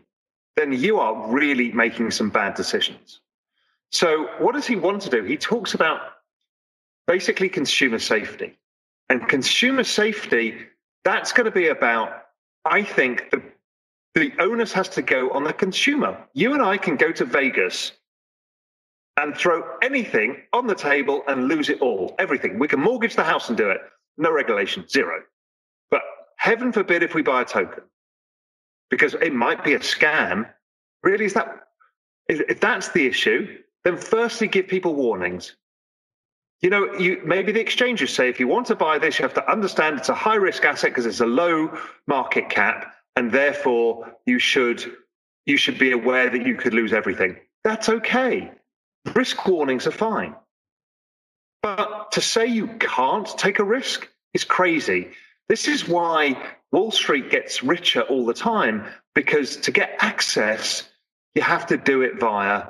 then 0.56 0.72
you 0.72 1.00
are 1.00 1.28
really 1.28 1.72
making 1.72 2.12
some 2.12 2.30
bad 2.30 2.54
decisions. 2.54 3.22
So, 3.92 4.28
what 4.40 4.54
does 4.54 4.68
he 4.68 4.76
want 4.76 5.02
to 5.04 5.10
do? 5.10 5.24
He 5.24 5.38
talks 5.38 5.74
about 5.74 6.00
basically 7.08 7.50
consumer 7.50 8.00
safety. 8.00 8.58
And 9.10 9.28
consumer 9.28 9.84
safety 9.84 10.56
that's 11.04 11.34
going 11.34 11.46
to 11.46 11.52
be 11.52 11.68
about, 11.68 12.26
I 12.64 12.84
think, 12.84 13.32
the, 13.32 13.42
the 14.16 14.32
onus 14.40 14.72
has 14.74 14.88
to 14.90 15.02
go 15.02 15.32
on 15.32 15.44
the 15.44 15.54
consumer. 15.54 16.18
You 16.34 16.54
and 16.54 16.62
I 16.62 16.78
can 16.78 16.96
go 16.96 17.12
to 17.12 17.26
Vegas 17.26 17.94
and 19.18 19.36
throw 19.36 19.64
anything 19.82 20.38
on 20.54 20.68
the 20.68 20.76
table 20.76 21.24
and 21.28 21.48
lose 21.48 21.70
it 21.70 21.82
all, 21.82 22.16
everything. 22.18 22.58
We 22.60 22.68
can 22.68 22.80
mortgage 22.80 23.16
the 23.16 23.24
house 23.24 23.50
and 23.50 23.58
do 23.58 23.70
it. 23.70 23.80
No 24.18 24.32
regulation, 24.32 24.88
zero. 24.88 25.22
But 25.90 26.02
heaven 26.38 26.72
forbid 26.72 27.04
if 27.04 27.14
we 27.14 27.22
buy 27.22 27.42
a 27.42 27.46
token, 27.46 27.84
because 28.90 29.14
it 29.16 29.34
might 29.34 29.64
be 29.64 29.74
a 29.74 29.80
scam. 29.80 30.50
Really, 31.04 31.26
is 31.26 31.34
that 31.34 31.68
if 32.28 32.60
that's 32.60 32.90
the 32.90 33.08
issue, 33.08 33.58
then 33.84 33.98
firstly 33.98 34.48
give 34.48 34.68
people 34.68 34.96
warnings 34.96 35.56
you 36.62 36.70
know, 36.70 36.94
you, 36.94 37.22
maybe 37.26 37.52
the 37.52 37.60
exchanges 37.60 38.14
say 38.14 38.30
if 38.30 38.40
you 38.40 38.48
want 38.48 38.68
to 38.68 38.76
buy 38.76 39.00
this, 39.00 39.18
you 39.18 39.24
have 39.24 39.34
to 39.34 39.52
understand 39.52 39.98
it's 39.98 40.10
a 40.10 40.14
high 40.14 40.36
risk 40.36 40.64
asset 40.64 40.92
because 40.92 41.08
it's 41.08 41.20
a 41.20 41.26
low 41.26 41.76
market 42.08 42.50
cap, 42.50 42.94
and 43.16 43.32
therefore 43.32 44.16
you 44.26 44.38
should 44.38 44.96
you 45.46 45.58
should 45.58 45.80
be 45.80 45.92
aware 45.92 46.30
that 46.30 46.46
you 46.46 46.56
could 46.56 46.74
lose 46.74 46.94
everything. 46.94 47.36
That's 47.64 47.90
okay. 47.90 48.52
Risk 49.16 49.48
warnings 49.48 49.88
are 49.88 49.92
fine. 49.92 50.36
But 51.62 52.14
to 52.14 52.22
say 52.22 52.48
you 52.48 52.68
can't 52.68 53.28
take 53.38 53.60
a 53.60 53.64
risk 53.64 54.10
is 54.34 54.44
crazy. 54.44 55.10
This 55.48 55.68
is 55.68 55.88
why 55.88 56.42
Wall 56.72 56.92
Street 56.92 57.30
gets 57.30 57.64
richer 57.64 58.02
all 58.02 58.26
the 58.26 58.34
time 58.34 58.86
because 59.14 59.58
to 59.58 59.72
get 59.72 59.96
access, 60.00 60.90
you 61.36 61.42
have 61.42 61.68
to 61.68 61.78
do 61.78 62.02
it 62.02 62.20
via 62.20 62.68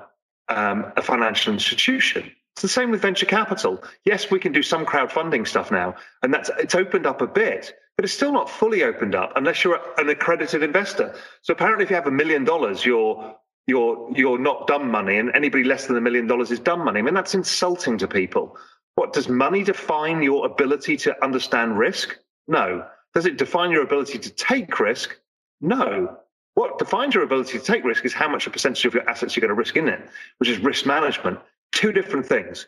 um, 0.49 0.91
a 0.97 1.01
financial 1.01 1.53
institution. 1.53 2.31
It's 2.55 2.61
the 2.61 2.67
same 2.67 2.91
with 2.91 3.01
venture 3.01 3.25
capital. 3.25 3.83
Yes, 4.03 4.29
we 4.29 4.39
can 4.39 4.51
do 4.51 4.61
some 4.61 4.85
crowdfunding 4.85 5.47
stuff 5.47 5.71
now, 5.71 5.95
and 6.21 6.33
that's 6.33 6.49
it's 6.59 6.75
opened 6.75 7.05
up 7.05 7.21
a 7.21 7.27
bit, 7.27 7.73
but 7.95 8.03
it's 8.03 8.13
still 8.13 8.33
not 8.33 8.49
fully 8.49 8.83
opened 8.83 9.15
up 9.15 9.33
unless 9.35 9.63
you're 9.63 9.79
an 9.97 10.09
accredited 10.09 10.61
investor. 10.61 11.15
So 11.43 11.53
apparently, 11.53 11.85
if 11.85 11.89
you 11.89 11.95
have 11.95 12.07
a 12.07 12.11
million 12.11 12.43
dollars, 12.43 12.85
you're 12.85 13.35
you're 13.67 14.09
you're 14.15 14.39
not 14.39 14.67
dumb 14.67 14.89
money, 14.89 15.17
and 15.17 15.31
anybody 15.35 15.63
less 15.63 15.87
than 15.87 15.97
a 15.97 16.01
million 16.01 16.27
dollars 16.27 16.51
is 16.51 16.59
dumb 16.59 16.83
money. 16.83 16.99
I 16.99 17.01
mean, 17.01 17.13
that's 17.13 17.35
insulting 17.35 17.97
to 17.99 18.07
people. 18.07 18.57
What 18.95 19.13
does 19.13 19.29
money 19.29 19.63
define 19.63 20.21
your 20.21 20.45
ability 20.45 20.97
to 20.97 21.23
understand 21.23 21.77
risk? 21.77 22.17
No. 22.47 22.85
Does 23.13 23.25
it 23.25 23.37
define 23.37 23.71
your 23.71 23.83
ability 23.83 24.19
to 24.19 24.29
take 24.29 24.79
risk? 24.79 25.17
No. 25.61 26.17
What 26.55 26.77
defines 26.77 27.15
your 27.15 27.23
ability 27.23 27.57
to 27.57 27.63
take 27.63 27.83
risk 27.85 28.03
is 28.03 28.13
how 28.13 28.27
much 28.27 28.47
a 28.47 28.49
percentage 28.49 28.85
of 28.85 28.93
your 28.93 29.09
assets 29.09 29.35
you're 29.35 29.41
going 29.41 29.55
to 29.55 29.55
risk 29.55 29.77
in 29.77 29.87
it, 29.87 30.01
which 30.37 30.49
is 30.49 30.59
risk 30.59 30.85
management 30.85 31.39
two 31.71 31.91
different 31.91 32.25
things. 32.25 32.67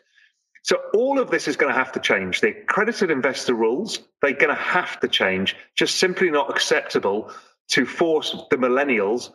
So 0.62 0.78
all 0.94 1.18
of 1.18 1.30
this 1.30 1.46
is 1.46 1.56
going 1.56 1.72
to 1.72 1.78
have 1.78 1.92
to 1.92 2.00
change. 2.00 2.40
The 2.40 2.48
accredited 2.48 3.10
investor 3.10 3.54
rules, 3.54 4.00
they're 4.22 4.32
going 4.32 4.54
to 4.54 4.62
have 4.62 4.98
to 5.00 5.08
change. 5.08 5.56
Just 5.76 5.96
simply 5.96 6.30
not 6.30 6.50
acceptable 6.50 7.30
to 7.68 7.84
force 7.84 8.34
the 8.50 8.56
millennials, 8.56 9.30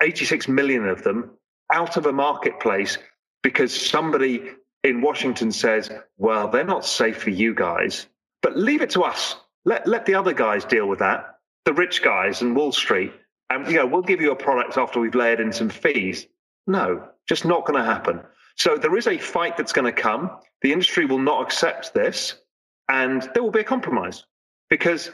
86 0.00 0.48
million 0.48 0.86
of 0.86 1.02
them, 1.02 1.30
out 1.72 1.96
of 1.96 2.06
a 2.06 2.12
marketplace 2.12 2.98
because 3.42 3.74
somebody 3.74 4.50
in 4.84 5.00
Washington 5.00 5.52
says, 5.52 5.90
well, 6.16 6.48
they're 6.48 6.64
not 6.64 6.84
safe 6.84 7.18
for 7.18 7.30
you 7.30 7.54
guys, 7.54 8.06
but 8.42 8.56
leave 8.56 8.82
it 8.82 8.90
to 8.90 9.02
us. 9.02 9.36
let 9.64 9.86
let 9.86 10.06
the 10.06 10.14
other 10.14 10.32
guys 10.32 10.64
deal 10.64 10.88
with 10.88 11.00
that, 11.00 11.38
the 11.64 11.72
rich 11.72 12.02
guys 12.02 12.42
and 12.42 12.56
Wall 12.56 12.72
Street, 12.72 13.12
and 13.50 13.66
you 13.68 13.74
know 13.74 13.86
we'll 13.86 14.02
give 14.02 14.20
you 14.20 14.32
a 14.32 14.36
product 14.36 14.76
after 14.78 15.00
we've 15.00 15.14
layered 15.14 15.40
in 15.40 15.52
some 15.52 15.68
fees. 15.68 16.26
No, 16.66 17.08
just 17.28 17.44
not 17.44 17.66
going 17.66 17.78
to 17.78 17.84
happen. 17.84 18.20
So 18.56 18.76
there 18.76 18.96
is 18.96 19.06
a 19.06 19.18
fight 19.18 19.56
that's 19.56 19.72
going 19.72 19.92
to 19.92 20.02
come. 20.02 20.30
The 20.62 20.72
industry 20.72 21.04
will 21.06 21.18
not 21.18 21.42
accept 21.42 21.94
this, 21.94 22.40
and 22.88 23.28
there 23.34 23.42
will 23.42 23.50
be 23.50 23.60
a 23.60 23.64
compromise 23.64 24.24
because 24.70 25.10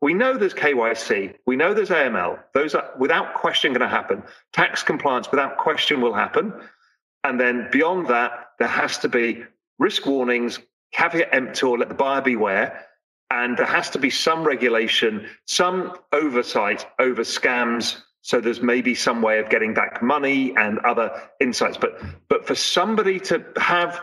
we 0.00 0.14
know 0.14 0.36
there's 0.36 0.54
KYC, 0.54 1.34
we 1.46 1.56
know 1.56 1.74
there's 1.74 1.90
AML. 1.90 2.38
Those 2.54 2.74
are 2.74 2.90
without 2.98 3.34
question 3.34 3.72
going 3.72 3.80
to 3.80 3.88
happen. 3.88 4.22
Tax 4.52 4.82
compliance 4.82 5.30
without 5.30 5.56
question 5.58 6.00
will 6.00 6.14
happen. 6.14 6.52
And 7.24 7.40
then 7.40 7.68
beyond 7.72 8.06
that, 8.08 8.52
there 8.58 8.68
has 8.68 8.98
to 8.98 9.08
be 9.08 9.44
risk 9.78 10.06
warnings, 10.06 10.60
caveat 10.92 11.28
emptor, 11.32 11.70
let 11.70 11.88
the 11.88 11.94
buyer 11.94 12.22
beware. 12.22 12.84
And 13.30 13.58
there 13.58 13.66
has 13.66 13.90
to 13.90 13.98
be 13.98 14.08
some 14.08 14.44
regulation, 14.44 15.26
some 15.46 15.94
oversight 16.12 16.86
over 16.98 17.22
scams. 17.22 18.00
So 18.22 18.40
there's 18.40 18.62
maybe 18.62 18.94
some 18.94 19.20
way 19.20 19.38
of 19.38 19.50
getting 19.50 19.74
back 19.74 20.02
money 20.02 20.56
and 20.56 20.78
other 20.80 21.10
insights. 21.40 21.76
But 21.76 22.00
but 22.28 22.46
for 22.46 22.54
somebody 22.54 23.20
to 23.20 23.44
have 23.56 24.00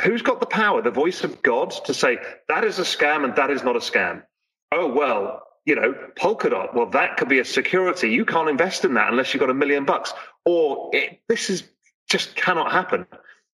who's 0.00 0.22
got 0.22 0.40
the 0.40 0.46
power, 0.46 0.82
the 0.82 0.90
voice 0.90 1.22
of 1.24 1.42
God, 1.42 1.70
to 1.84 1.94
say 1.94 2.18
that 2.48 2.64
is 2.64 2.78
a 2.78 2.82
scam 2.82 3.24
and 3.24 3.36
that 3.36 3.50
is 3.50 3.62
not 3.62 3.76
a 3.76 3.80
scam. 3.80 4.22
Oh 4.72 4.92
well, 4.92 5.42
you 5.64 5.74
know, 5.74 5.94
Polkadot. 6.16 6.74
Well, 6.74 6.86
that 6.90 7.16
could 7.16 7.28
be 7.28 7.38
a 7.38 7.44
security. 7.44 8.10
You 8.10 8.24
can't 8.24 8.48
invest 8.48 8.84
in 8.84 8.94
that 8.94 9.10
unless 9.10 9.32
you've 9.32 9.40
got 9.40 9.50
a 9.50 9.54
million 9.54 9.84
bucks. 9.84 10.12
Or 10.44 10.90
it, 10.94 11.20
this 11.28 11.50
is 11.50 11.64
just 12.08 12.34
cannot 12.36 12.72
happen. 12.72 13.06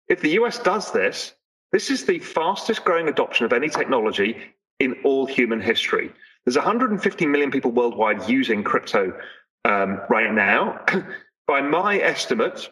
If 0.07 0.21
the 0.21 0.29
US 0.41 0.59
does 0.59 0.91
this, 0.91 1.33
this 1.71 1.89
is 1.89 2.05
the 2.05 2.19
fastest 2.19 2.85
growing 2.85 3.07
adoption 3.07 3.45
of 3.45 3.53
any 3.53 3.67
technology 3.69 4.37
in 4.79 4.95
all 5.03 5.25
human 5.25 5.59
history. 5.59 6.11
There's 6.45 6.55
150 6.55 7.25
million 7.25 7.51
people 7.51 7.71
worldwide 7.71 8.29
using 8.29 8.63
crypto 8.63 9.17
um, 9.65 10.01
right 10.09 10.31
now. 10.31 10.85
by 11.47 11.61
my 11.61 11.97
estimate, 11.97 12.69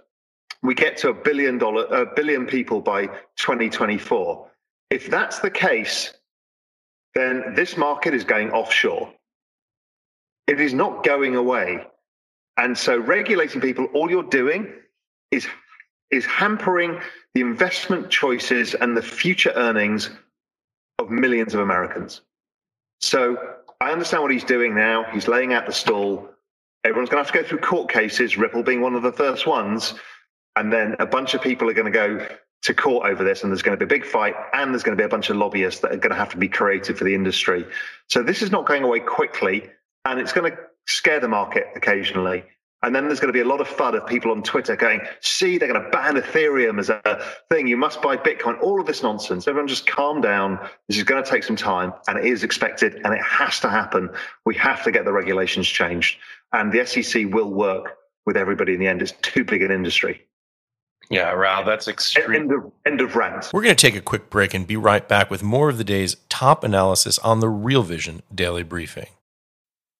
we 0.61 0.75
get 0.75 0.97
to 0.97 1.09
a 1.09 1.13
billion 1.13 1.57
dollar, 1.57 1.85
a 1.85 2.05
billion 2.15 2.45
people 2.45 2.81
by 2.81 3.07
2024. 3.37 4.47
If 4.89 5.09
that's 5.09 5.39
the 5.39 5.49
case, 5.49 6.13
then 7.13 7.53
this 7.55 7.77
market 7.77 8.13
is 8.13 8.23
going 8.23 8.51
offshore. 8.51 9.13
It 10.47 10.59
is 10.59 10.73
not 10.73 11.03
going 11.03 11.35
away. 11.35 11.85
And 12.57 12.77
so 12.77 12.97
regulating 12.97 13.61
people, 13.61 13.85
all 13.93 14.09
you're 14.09 14.23
doing 14.23 14.73
is 15.31 15.47
is 16.09 16.25
hampering 16.25 16.99
the 17.33 17.41
investment 17.41 18.09
choices 18.09 18.73
and 18.75 18.97
the 18.97 19.01
future 19.01 19.53
earnings 19.55 20.09
of 20.99 21.09
millions 21.09 21.53
of 21.53 21.61
Americans. 21.61 22.21
So 22.99 23.37
I 23.79 23.91
understand 23.91 24.21
what 24.21 24.31
he's 24.31 24.43
doing 24.43 24.75
now. 24.75 25.05
He's 25.11 25.29
laying 25.29 25.53
out 25.53 25.65
the 25.65 25.71
stall. 25.71 26.29
Everyone's 26.83 27.09
going 27.09 27.23
to 27.23 27.27
have 27.27 27.33
to 27.33 27.41
go 27.41 27.47
through 27.47 27.59
court 27.59 27.89
cases, 27.89 28.37
Ripple 28.37 28.63
being 28.63 28.81
one 28.81 28.95
of 28.95 29.03
the 29.03 29.11
first 29.13 29.47
ones. 29.47 29.93
And 30.55 30.71
then 30.71 30.95
a 30.99 31.05
bunch 31.05 31.33
of 31.33 31.41
people 31.41 31.69
are 31.69 31.73
going 31.73 31.91
to 31.91 31.97
go 31.97 32.27
to 32.63 32.73
court 32.73 33.05
over 33.05 33.23
this, 33.23 33.43
and 33.43 33.51
there's 33.51 33.61
going 33.61 33.77
to 33.77 33.85
be 33.85 33.87
a 33.95 33.99
big 33.99 34.05
fight, 34.05 34.35
and 34.53 34.73
there's 34.73 34.83
going 34.83 34.95
to 34.95 35.01
be 35.01 35.05
a 35.05 35.09
bunch 35.09 35.29
of 35.29 35.37
lobbyists 35.37 35.81
that 35.81 35.91
are 35.91 35.97
going 35.97 36.11
to 36.11 36.15
have 36.15 36.29
to 36.29 36.37
be 36.37 36.47
created 36.47 36.97
for 36.97 37.03
the 37.03 37.15
industry. 37.15 37.65
So 38.07 38.21
this 38.21 38.41
is 38.41 38.51
not 38.51 38.65
going 38.65 38.83
away 38.83 38.99
quickly, 38.99 39.69
and 40.05 40.19
it's 40.19 40.31
going 40.31 40.51
to 40.51 40.57
scare 40.87 41.19
the 41.19 41.27
market 41.27 41.67
occasionally. 41.75 42.43
And 42.83 42.95
then 42.95 43.05
there's 43.05 43.19
going 43.19 43.31
to 43.31 43.33
be 43.33 43.41
a 43.41 43.47
lot 43.47 43.61
of 43.61 43.67
FUD 43.67 43.95
of 43.95 44.07
people 44.07 44.31
on 44.31 44.41
Twitter 44.41 44.75
going, 44.75 45.01
see, 45.19 45.59
they're 45.59 45.71
going 45.71 45.83
to 45.83 45.89
ban 45.91 46.15
Ethereum 46.15 46.79
as 46.79 46.89
a 46.89 47.23
thing. 47.47 47.67
You 47.67 47.77
must 47.77 48.01
buy 48.01 48.17
Bitcoin. 48.17 48.59
All 48.59 48.81
of 48.81 48.87
this 48.87 49.03
nonsense. 49.03 49.47
Everyone 49.47 49.67
just 49.67 49.85
calm 49.85 50.19
down. 50.19 50.57
This 50.87 50.97
is 50.97 51.03
going 51.03 51.23
to 51.23 51.29
take 51.29 51.43
some 51.43 51.55
time 51.55 51.93
and 52.07 52.17
it 52.17 52.25
is 52.25 52.43
expected 52.43 52.95
and 53.03 53.13
it 53.13 53.21
has 53.21 53.59
to 53.59 53.69
happen. 53.69 54.09
We 54.45 54.55
have 54.55 54.83
to 54.85 54.91
get 54.91 55.05
the 55.05 55.13
regulations 55.13 55.67
changed. 55.67 56.17
And 56.53 56.71
the 56.71 56.83
SEC 56.83 57.25
will 57.31 57.51
work 57.51 57.97
with 58.25 58.35
everybody 58.35 58.73
in 58.73 58.79
the 58.79 58.87
end. 58.87 59.03
It's 59.03 59.13
too 59.21 59.43
big 59.43 59.61
an 59.61 59.69
industry. 59.69 60.25
Yeah, 61.11 61.31
Raoul, 61.31 61.65
that's 61.65 61.89
extreme. 61.89 62.33
End 62.33 62.51
of, 62.53 62.71
end 62.85 63.01
of 63.01 63.17
rant. 63.17 63.51
We're 63.51 63.63
going 63.63 63.75
to 63.75 63.87
take 63.87 63.97
a 63.97 64.01
quick 64.01 64.29
break 64.29 64.53
and 64.53 64.65
be 64.65 64.77
right 64.77 65.05
back 65.05 65.29
with 65.29 65.43
more 65.43 65.67
of 65.67 65.77
the 65.77 65.83
day's 65.83 66.15
top 66.29 66.63
analysis 66.63 67.19
on 67.19 67.41
the 67.41 67.49
Real 67.49 67.83
Vision 67.83 68.21
Daily 68.33 68.63
Briefing. 68.63 69.07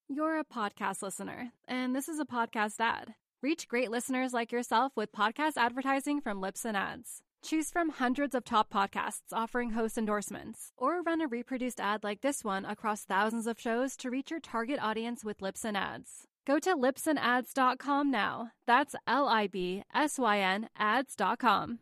You're 0.07 0.39
a 0.39 0.45
podcast 0.45 1.01
listener, 1.01 1.51
and 1.67 1.93
this 1.93 2.07
is 2.07 2.19
a 2.21 2.25
podcast 2.25 2.75
ad. 2.79 3.15
Reach 3.43 3.67
great 3.67 3.91
listeners 3.91 4.31
like 4.31 4.53
yourself 4.53 4.93
with 4.95 5.11
podcast 5.11 5.57
advertising 5.57 6.21
from 6.21 6.41
Libsyn 6.41 6.75
Ads. 6.75 7.23
Choose 7.43 7.69
from 7.71 7.89
hundreds 7.89 8.33
of 8.33 8.45
top 8.45 8.71
podcasts 8.71 9.33
offering 9.33 9.71
host 9.71 9.97
endorsements, 9.97 10.71
or 10.77 11.01
run 11.01 11.19
a 11.19 11.27
reproduced 11.27 11.81
ad 11.81 12.05
like 12.05 12.21
this 12.21 12.45
one 12.45 12.63
across 12.63 13.03
thousands 13.03 13.47
of 13.47 13.59
shows 13.59 13.97
to 13.97 14.09
reach 14.09 14.31
your 14.31 14.39
target 14.39 14.79
audience 14.81 15.25
with 15.25 15.39
Libsyn 15.39 15.75
Ads. 15.75 16.27
Go 16.45 16.60
to 16.60 16.75
libsynads.com 16.75 18.12
now. 18.12 18.51
That's 18.65 18.95
L 19.07 19.27
I 19.27 19.48
B 19.48 19.83
S 19.93 20.17
Y 20.19 20.39
N 20.39 20.69
ads.com. 20.77 21.79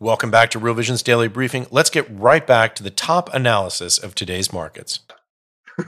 Welcome 0.00 0.32
back 0.32 0.50
to 0.50 0.58
Real 0.58 0.74
Vision's 0.74 1.02
Daily 1.02 1.28
Briefing. 1.28 1.66
Let's 1.70 1.90
get 1.90 2.08
right 2.10 2.44
back 2.44 2.74
to 2.74 2.82
the 2.82 2.90
top 2.90 3.32
analysis 3.32 3.98
of 3.98 4.16
today's 4.16 4.52
markets. 4.52 4.98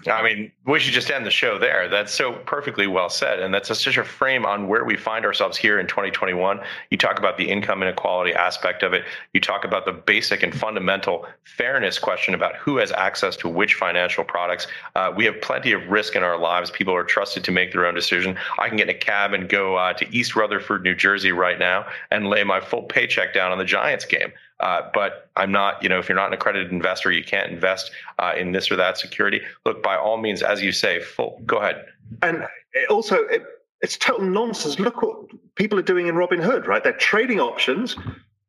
I 0.07 0.23
mean, 0.23 0.53
we 0.67 0.79
should 0.79 0.95
just 0.95 1.11
end 1.11 1.27
the 1.27 1.31
show 1.31 1.59
there. 1.59 1.89
That's 1.89 2.13
so 2.13 2.33
perfectly 2.47 2.87
well 2.87 3.09
said. 3.09 3.41
And 3.41 3.53
that's 3.53 3.69
such 3.69 3.97
a 3.97 4.05
frame 4.05 4.47
on 4.47 4.69
where 4.69 4.85
we 4.85 4.97
find 4.97 5.25
ourselves 5.25 5.57
here 5.57 5.79
in 5.79 5.87
2021. 5.87 6.61
You 6.91 6.97
talk 6.97 7.19
about 7.19 7.37
the 7.37 7.49
income 7.51 7.83
inequality 7.83 8.33
aspect 8.33 8.83
of 8.83 8.93
it. 8.93 9.05
You 9.33 9.41
talk 9.41 9.65
about 9.65 9.85
the 9.85 9.93
basic 9.93 10.43
and 10.43 10.55
fundamental 10.55 11.27
fairness 11.45 11.99
question 11.99 12.35
about 12.35 12.57
who 12.57 12.79
has 12.79 12.93
access 12.93 13.37
to 13.39 13.49
which 13.49 13.75
financial 13.75 14.25
products. 14.25 14.67
Uh, 14.97 15.13
we 15.15 15.25
have 15.25 15.41
plenty 15.41 15.73
of 15.73 15.87
risk 15.89 16.17
in 16.17 16.23
our 16.23 16.39
lives. 16.39 16.71
People 16.71 16.95
are 16.95 17.05
trusted 17.05 17.45
to 17.45 17.53
make 17.53 17.73
their 17.73 17.87
own 17.87 17.95
decision. 17.95 18.39
I 18.59 18.69
can 18.69 18.77
get 18.77 18.89
in 18.89 18.97
a 18.97 18.99
cab 18.99 19.33
and 19.33 19.49
go 19.49 19.77
uh, 19.77 19.93
to 19.95 20.17
East 20.17 20.35
Rutherford, 20.35 20.83
New 20.83 20.95
Jersey 20.95 21.33
right 21.33 21.59
now 21.59 21.87
and 22.11 22.29
lay 22.29 22.45
my 22.45 22.61
full 22.61 22.83
paycheck 22.83 23.35
down 23.35 23.53
on 23.53 23.59
the 23.59 23.65
Giants 23.65 24.05
game. 24.05 24.33
Uh, 24.61 24.83
but 24.95 25.31
I'm 25.37 25.53
not, 25.53 25.83
you 25.83 25.89
know, 25.89 25.99
if 25.99 26.09
you're 26.09 26.17
not 26.17 26.29
an 26.29 26.35
accredited 26.35 26.71
investor, 26.71 27.11
you 27.11 27.25
can't 27.25 27.51
invest 27.51 27.91
uh, 28.19 28.35
in 28.37 28.53
this 28.53 28.71
or 28.71 28.77
that 28.77 28.99
security. 28.99 29.41
Look, 29.67 29.83
by 29.83 29.97
all 29.97 30.17
means, 30.17 30.43
as 30.43 30.63
you 30.63 30.73
say, 30.73 31.01
full, 31.01 31.41
go 31.45 31.59
ahead. 31.59 31.85
And 32.23 32.47
also, 32.89 33.17
it, 33.25 33.43
it's 33.81 33.97
total 33.97 34.27
nonsense. 34.27 34.79
Look 34.79 35.03
what 35.03 35.27
people 35.57 35.79
are 35.79 35.83
doing 35.83 36.07
in 36.07 36.15
Robinhood, 36.15 36.67
right? 36.67 36.83
They're 36.83 36.93
trading 36.93 37.41
options, 37.41 37.97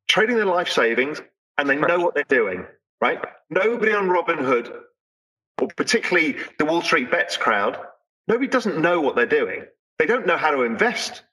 trading 0.08 0.36
their 0.36 0.46
life 0.46 0.70
savings, 0.70 1.22
and 1.58 1.70
they 1.70 1.76
know 1.76 2.00
what 2.00 2.14
they're 2.14 2.24
doing, 2.26 2.66
right? 3.02 3.20
Nobody 3.50 3.94
on 3.94 4.08
Robinhood, 4.08 4.74
or 5.60 5.68
particularly 5.76 6.38
the 6.60 6.66
Wall 6.66 6.82
Street 6.82 7.10
Bets 7.10 7.38
crowd, 7.38 7.80
nobody 8.28 8.48
doesn't 8.48 8.80
know 8.80 9.02
what 9.02 9.16
they're 9.16 9.26
doing. 9.26 9.66
They 9.98 10.06
don't 10.06 10.28
know 10.28 10.38
how 10.38 10.52
to 10.52 10.62
invest, 10.62 11.24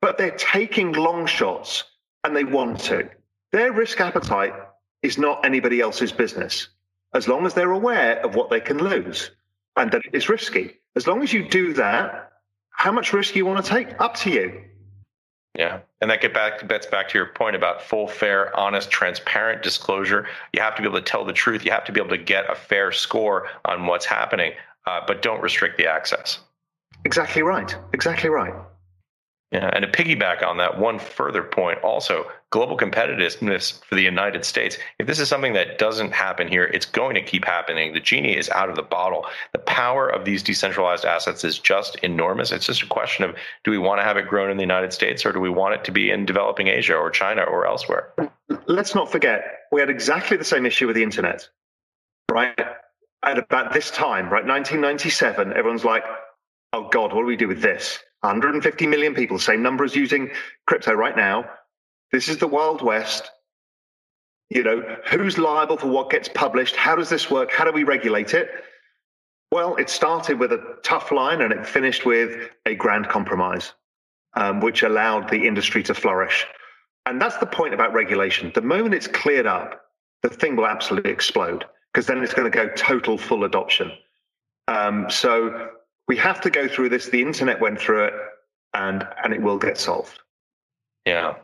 but 0.00 0.18
they're 0.18 0.30
taking 0.32 0.92
long 0.92 1.26
shots 1.26 1.84
and 2.24 2.34
they 2.34 2.44
want 2.44 2.80
to. 2.80 3.08
Their 3.54 3.70
risk 3.70 4.00
appetite 4.00 4.52
is 5.02 5.16
not 5.16 5.44
anybody 5.44 5.80
else's 5.80 6.10
business, 6.10 6.70
as 7.14 7.28
long 7.28 7.46
as 7.46 7.54
they're 7.54 7.70
aware 7.70 8.18
of 8.26 8.34
what 8.34 8.50
they 8.50 8.58
can 8.58 8.78
lose 8.78 9.30
and 9.76 9.92
that 9.92 10.04
it 10.06 10.12
is 10.12 10.28
risky. 10.28 10.80
As 10.96 11.06
long 11.06 11.22
as 11.22 11.32
you 11.32 11.48
do 11.48 11.72
that, 11.74 12.32
how 12.70 12.90
much 12.90 13.12
risk 13.12 13.36
you 13.36 13.46
want 13.46 13.64
to 13.64 13.70
take, 13.70 14.00
up 14.00 14.16
to 14.16 14.30
you. 14.30 14.60
Yeah, 15.56 15.82
and 16.00 16.10
that 16.10 16.20
get 16.20 16.34
back 16.34 16.66
gets 16.66 16.86
back 16.86 17.10
to 17.10 17.14
your 17.16 17.28
point 17.28 17.54
about 17.54 17.80
full, 17.80 18.08
fair, 18.08 18.58
honest, 18.58 18.90
transparent 18.90 19.62
disclosure. 19.62 20.26
You 20.52 20.60
have 20.60 20.74
to 20.74 20.82
be 20.82 20.88
able 20.88 20.98
to 20.98 21.04
tell 21.04 21.24
the 21.24 21.32
truth. 21.32 21.64
You 21.64 21.70
have 21.70 21.84
to 21.84 21.92
be 21.92 22.00
able 22.00 22.10
to 22.10 22.18
get 22.18 22.50
a 22.50 22.56
fair 22.56 22.90
score 22.90 23.46
on 23.64 23.86
what's 23.86 24.04
happening, 24.04 24.54
uh, 24.84 25.02
but 25.06 25.22
don't 25.22 25.40
restrict 25.40 25.76
the 25.76 25.86
access. 25.86 26.40
Exactly 27.04 27.42
right. 27.42 27.72
Exactly 27.92 28.30
right. 28.30 28.54
Yeah, 29.54 29.70
and 29.72 29.84
to 29.84 29.88
piggyback 29.88 30.44
on 30.44 30.56
that, 30.56 30.80
one 30.80 30.98
further 30.98 31.44
point 31.44 31.78
also 31.84 32.26
global 32.50 32.76
competitiveness 32.76 33.80
for 33.84 33.94
the 33.94 34.02
United 34.02 34.44
States. 34.44 34.78
If 34.98 35.06
this 35.06 35.20
is 35.20 35.28
something 35.28 35.52
that 35.52 35.78
doesn't 35.78 36.12
happen 36.12 36.48
here, 36.48 36.64
it's 36.64 36.86
going 36.86 37.14
to 37.14 37.22
keep 37.22 37.44
happening. 37.44 37.94
The 37.94 38.00
genie 38.00 38.36
is 38.36 38.50
out 38.50 38.68
of 38.68 38.74
the 38.74 38.82
bottle. 38.82 39.26
The 39.52 39.60
power 39.60 40.08
of 40.08 40.24
these 40.24 40.42
decentralized 40.42 41.04
assets 41.04 41.44
is 41.44 41.56
just 41.56 41.94
enormous. 42.02 42.50
It's 42.50 42.66
just 42.66 42.82
a 42.82 42.86
question 42.86 43.24
of 43.24 43.36
do 43.62 43.70
we 43.70 43.78
want 43.78 44.00
to 44.00 44.02
have 44.02 44.16
it 44.16 44.26
grown 44.26 44.50
in 44.50 44.56
the 44.56 44.64
United 44.64 44.92
States 44.92 45.24
or 45.24 45.32
do 45.32 45.38
we 45.38 45.50
want 45.50 45.74
it 45.74 45.84
to 45.84 45.92
be 45.92 46.10
in 46.10 46.26
developing 46.26 46.66
Asia 46.66 46.96
or 46.96 47.08
China 47.08 47.42
or 47.42 47.64
elsewhere? 47.64 48.12
Let's 48.66 48.96
not 48.96 49.12
forget, 49.12 49.44
we 49.70 49.78
had 49.78 49.88
exactly 49.88 50.36
the 50.36 50.44
same 50.44 50.66
issue 50.66 50.88
with 50.88 50.96
the 50.96 51.04
internet, 51.04 51.48
right? 52.28 52.58
At 53.22 53.38
about 53.38 53.72
this 53.72 53.92
time, 53.92 54.24
right? 54.24 54.44
1997, 54.44 55.52
everyone's 55.52 55.84
like, 55.84 56.02
oh 56.74 56.88
God, 56.90 57.12
what 57.12 57.22
do 57.22 57.26
we 57.26 57.36
do 57.36 57.48
with 57.48 57.62
this? 57.62 58.00
150 58.20 58.86
million 58.86 59.14
people, 59.14 59.38
same 59.38 59.62
number 59.62 59.84
as 59.84 59.94
using 59.94 60.30
crypto 60.66 60.92
right 60.92 61.16
now. 61.16 61.48
This 62.10 62.28
is 62.28 62.38
the 62.38 62.48
Wild 62.48 62.82
West. 62.82 63.30
You 64.50 64.62
know, 64.62 64.96
who's 65.10 65.38
liable 65.38 65.76
for 65.76 65.86
what 65.86 66.10
gets 66.10 66.28
published? 66.28 66.76
How 66.76 66.96
does 66.96 67.08
this 67.08 67.30
work? 67.30 67.52
How 67.52 67.64
do 67.64 67.72
we 67.72 67.84
regulate 67.84 68.34
it? 68.34 68.50
Well, 69.52 69.76
it 69.76 69.88
started 69.88 70.40
with 70.40 70.52
a 70.52 70.76
tough 70.82 71.12
line 71.12 71.42
and 71.42 71.52
it 71.52 71.66
finished 71.66 72.04
with 72.04 72.50
a 72.66 72.74
grand 72.74 73.08
compromise, 73.08 73.72
um, 74.34 74.60
which 74.60 74.82
allowed 74.82 75.30
the 75.30 75.46
industry 75.46 75.82
to 75.84 75.94
flourish. 75.94 76.44
And 77.06 77.20
that's 77.20 77.36
the 77.36 77.46
point 77.46 77.72
about 77.72 77.92
regulation. 77.92 78.50
The 78.54 78.62
moment 78.62 78.94
it's 78.94 79.06
cleared 79.06 79.46
up, 79.46 79.80
the 80.22 80.28
thing 80.28 80.56
will 80.56 80.66
absolutely 80.66 81.12
explode. 81.12 81.64
because 81.92 82.06
then 82.06 82.20
it's 82.24 82.34
going 82.34 82.50
to 82.50 82.56
go 82.56 82.68
total 82.74 83.16
full 83.16 83.44
adoption. 83.44 83.92
Um, 84.66 85.06
so 85.08 85.70
we 86.08 86.16
have 86.16 86.40
to 86.42 86.50
go 86.50 86.68
through 86.68 86.90
this. 86.90 87.08
The 87.08 87.22
internet 87.22 87.60
went 87.60 87.80
through 87.80 88.04
it, 88.04 88.14
and 88.74 89.06
and 89.22 89.32
it 89.32 89.42
will 89.42 89.58
get 89.58 89.78
solved. 89.78 90.20
Yeah. 91.06 91.34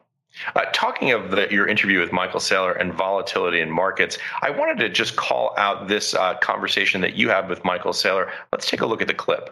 Uh, 0.55 0.65
talking 0.73 1.11
of 1.11 1.33
the, 1.33 1.49
your 1.51 1.67
interview 1.67 1.99
with 1.99 2.13
Michael 2.13 2.39
Saylor 2.39 2.81
and 2.81 2.95
volatility 2.95 3.61
in 3.61 3.69
markets, 3.69 4.17
I 4.43 4.51
wanted 4.51 4.79
to 4.79 4.89
just 4.89 5.17
call 5.17 5.55
out 5.59 5.89
this 5.89 6.15
uh, 6.15 6.35
conversation 6.35 7.01
that 7.01 7.17
you 7.17 7.29
had 7.29 7.49
with 7.49 7.65
Michael 7.65 7.93
Saylor. 7.93 8.31
Let's 8.53 8.71
take 8.71 8.81
a 8.81 8.87
look 8.87 9.03
at 9.03 9.09
the 9.09 9.15
clip. 9.15 9.51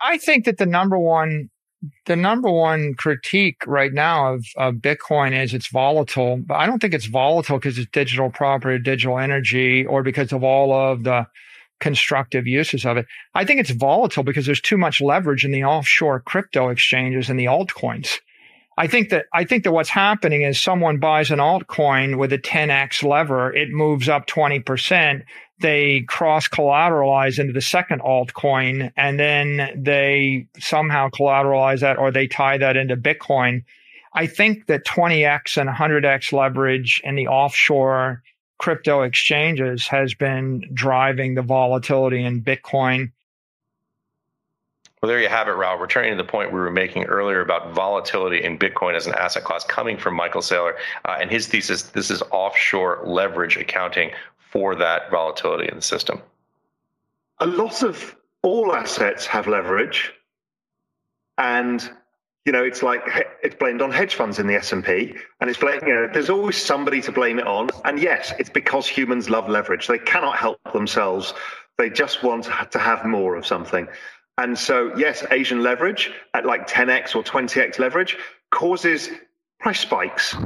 I 0.00 0.16
think 0.16 0.46
that 0.46 0.56
the 0.58 0.66
number 0.66 0.98
one 0.98 1.50
the 2.06 2.16
number 2.16 2.50
one 2.50 2.94
critique 2.94 3.62
right 3.66 3.92
now 3.92 4.34
of, 4.34 4.46
of 4.56 4.76
Bitcoin 4.76 5.38
is 5.40 5.52
it's 5.52 5.68
volatile, 5.68 6.38
but 6.38 6.54
I 6.54 6.66
don't 6.66 6.80
think 6.80 6.94
it's 6.94 7.06
volatile 7.06 7.58
because 7.58 7.78
it's 7.78 7.90
digital 7.90 8.30
property, 8.30 8.82
digital 8.82 9.18
energy, 9.18 9.84
or 9.84 10.02
because 10.02 10.32
of 10.32 10.42
all 10.42 10.72
of 10.72 11.04
the 11.04 11.26
constructive 11.80 12.46
uses 12.46 12.84
of 12.86 12.96
it. 12.96 13.06
I 13.34 13.44
think 13.44 13.60
it's 13.60 13.70
volatile 13.70 14.22
because 14.22 14.46
there's 14.46 14.60
too 14.60 14.78
much 14.78 15.00
leverage 15.00 15.44
in 15.44 15.52
the 15.52 15.64
offshore 15.64 16.20
crypto 16.20 16.68
exchanges 16.68 17.28
and 17.28 17.38
the 17.38 17.46
altcoins. 17.46 18.18
I 18.78 18.86
think 18.86 19.08
that 19.08 19.26
I 19.32 19.44
think 19.44 19.64
that 19.64 19.72
what's 19.72 19.88
happening 19.88 20.42
is 20.42 20.60
someone 20.60 20.98
buys 20.98 21.30
an 21.30 21.38
altcoin 21.38 22.18
with 22.18 22.32
a 22.32 22.38
10x 22.38 23.02
lever, 23.02 23.54
it 23.54 23.70
moves 23.70 24.08
up 24.08 24.26
20%. 24.26 25.22
They 25.60 26.02
cross 26.02 26.48
collateralize 26.48 27.38
into 27.38 27.54
the 27.54 27.62
second 27.62 28.02
altcoin 28.02 28.92
and 28.96 29.18
then 29.18 29.82
they 29.82 30.48
somehow 30.58 31.08
collateralize 31.08 31.80
that 31.80 31.98
or 31.98 32.10
they 32.10 32.26
tie 32.26 32.58
that 32.58 32.76
into 32.76 32.96
Bitcoin. 32.96 33.64
I 34.12 34.26
think 34.26 34.66
that 34.66 34.84
20x 34.84 35.56
and 35.56 35.70
100x 35.70 36.32
leverage 36.32 37.00
in 37.04 37.14
the 37.14 37.28
offshore 37.28 38.22
crypto 38.58 39.02
exchanges 39.02 39.86
has 39.86 40.14
been 40.14 40.68
driving 40.72 41.34
the 41.34 41.42
volatility 41.42 42.24
in 42.24 42.42
Bitcoin 42.42 43.10
well, 45.02 45.08
there 45.10 45.20
you 45.20 45.28
have 45.28 45.46
it, 45.46 45.52
Raoul. 45.52 45.78
Returning 45.78 46.16
to 46.16 46.16
the 46.16 46.28
point 46.28 46.52
we 46.52 46.58
were 46.58 46.70
making 46.70 47.04
earlier 47.04 47.40
about 47.40 47.72
volatility 47.72 48.42
in 48.42 48.58
Bitcoin 48.58 48.96
as 48.96 49.06
an 49.06 49.14
asset 49.14 49.44
class 49.44 49.62
coming 49.62 49.98
from 49.98 50.14
Michael 50.14 50.40
Saylor 50.40 50.72
uh, 51.04 51.18
and 51.20 51.30
his 51.30 51.46
thesis 51.46 51.82
this 51.82 52.10
is 52.10 52.22
offshore 52.30 53.02
leverage 53.04 53.56
accounting 53.56 54.10
for 54.38 54.74
that 54.74 55.10
volatility 55.10 55.68
in 55.68 55.76
the 55.76 55.82
system. 55.82 56.20
A 57.40 57.46
lot 57.46 57.82
of 57.82 58.16
all 58.42 58.74
assets 58.74 59.26
have 59.26 59.46
leverage. 59.46 60.12
And 61.36 61.88
you 62.46 62.52
know, 62.52 62.62
it's 62.62 62.82
like 62.82 63.02
it's 63.42 63.56
blamed 63.56 63.82
on 63.82 63.90
hedge 63.90 64.14
funds 64.14 64.38
in 64.38 64.46
the 64.46 64.54
S 64.54 64.72
and 64.72 64.84
P, 64.84 65.14
and 65.40 65.50
it's 65.50 65.58
blamed. 65.58 65.82
You 65.82 65.94
know, 65.94 66.08
there's 66.10 66.30
always 66.30 66.56
somebody 66.56 67.02
to 67.02 67.10
blame 67.12 67.40
it 67.40 67.46
on. 67.46 67.68
And 67.84 68.00
yes, 68.00 68.32
it's 68.38 68.48
because 68.48 68.86
humans 68.86 69.28
love 69.28 69.48
leverage. 69.48 69.88
They 69.88 69.98
cannot 69.98 70.36
help 70.36 70.60
themselves. 70.72 71.34
They 71.76 71.90
just 71.90 72.22
want 72.22 72.44
to 72.44 72.78
have 72.78 73.04
more 73.04 73.34
of 73.34 73.44
something. 73.44 73.88
And 74.38 74.56
so, 74.56 74.96
yes, 74.96 75.24
Asian 75.30 75.62
leverage 75.62 76.12
at 76.34 76.46
like 76.46 76.68
10x 76.68 77.16
or 77.16 77.24
20x 77.24 77.78
leverage 77.80 78.16
causes 78.50 79.10
price 79.58 79.80
spikes. 79.80 80.36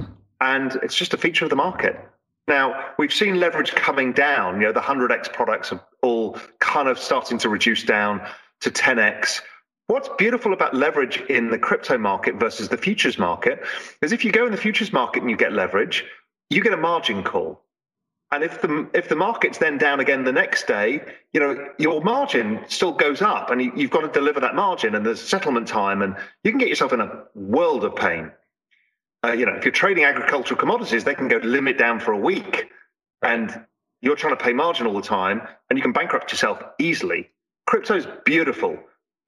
And 0.41 0.77
it's 0.83 0.95
just 0.95 1.13
a 1.13 1.19
feature 1.19 1.45
of 1.45 1.51
the 1.51 1.57
market. 1.57 2.01
Now, 2.49 2.93
we've 2.99 3.13
seen 3.13 3.39
leverage 3.39 3.73
coming 3.73 4.13
down. 4.13 4.61
You 4.61 4.69
know, 4.69 4.73
the 4.73 4.81
100x 4.81 5.33
products 5.33 5.71
are 5.73 5.85
all 6.03 6.39
kind 6.61 6.89
of 6.89 6.99
starting 6.99 7.37
to 7.39 7.49
reduce 7.49 7.85
down 7.85 8.27
to 8.61 8.71
10x. 8.71 9.43
What's 9.91 10.09
beautiful 10.19 10.53
about 10.53 10.73
leverage 10.73 11.21
in 11.29 11.51
the 11.51 11.59
crypto 11.59 11.99
market 11.99 12.37
versus 12.37 12.69
the 12.69 12.77
futures 12.77 13.19
market 13.19 13.65
is 14.03 14.13
if 14.13 14.25
you 14.25 14.31
go 14.31 14.47
in 14.47 14.53
the 14.53 14.57
futures 14.57 14.93
market 14.93 15.23
and 15.23 15.29
you 15.29 15.37
get 15.37 15.53
leverage, 15.53 16.05
you 16.49 16.63
get 16.63 16.73
a 16.73 16.77
margin 16.77 17.25
call. 17.25 17.61
And 18.31 18.45
if 18.45 18.63
the 18.63 18.89
if 18.95 19.09
the 19.09 19.17
market's 19.17 19.59
then 19.59 19.79
down 19.79 19.99
again 19.99 20.23
the 20.23 20.31
next 20.31 20.69
day, 20.69 21.03
you 21.33 21.41
know 21.41 21.71
your 21.79 22.01
margin 22.03 22.61
still 22.69 22.93
goes 22.93 23.21
up, 23.21 23.51
and 23.51 23.61
you, 23.61 23.73
you've 23.75 23.91
got 23.91 24.03
to 24.03 24.09
deliver 24.13 24.39
that 24.39 24.55
margin, 24.55 24.95
and 24.95 25.05
there's 25.05 25.21
settlement 25.21 25.67
time, 25.67 26.03
and 26.03 26.15
you 26.45 26.53
can 26.53 26.61
get 26.61 26.69
yourself 26.69 26.93
in 26.93 27.01
a 27.01 27.25
world 27.35 27.83
of 27.83 27.97
pain. 27.97 28.31
Uh, 29.25 29.33
you 29.33 29.45
know, 29.45 29.57
if 29.57 29.65
you're 29.65 29.73
trading 29.73 30.05
agricultural 30.05 30.57
commodities, 30.57 31.03
they 31.03 31.17
can 31.17 31.27
go 31.27 31.39
limit 31.39 31.77
down 31.77 31.99
for 31.99 32.13
a 32.13 32.19
week, 32.19 32.71
and 33.23 33.61
you're 34.03 34.15
trying 34.15 34.37
to 34.37 34.45
pay 34.45 34.53
margin 34.53 34.87
all 34.87 34.95
the 34.95 35.03
time, 35.03 35.43
and 35.69 35.77
you 35.77 35.83
can 35.83 35.93
bankrupt 35.93 36.31
yourself 36.31 36.63
easily. 36.79 37.29
Crypto's 37.67 38.07
beautiful 38.25 38.79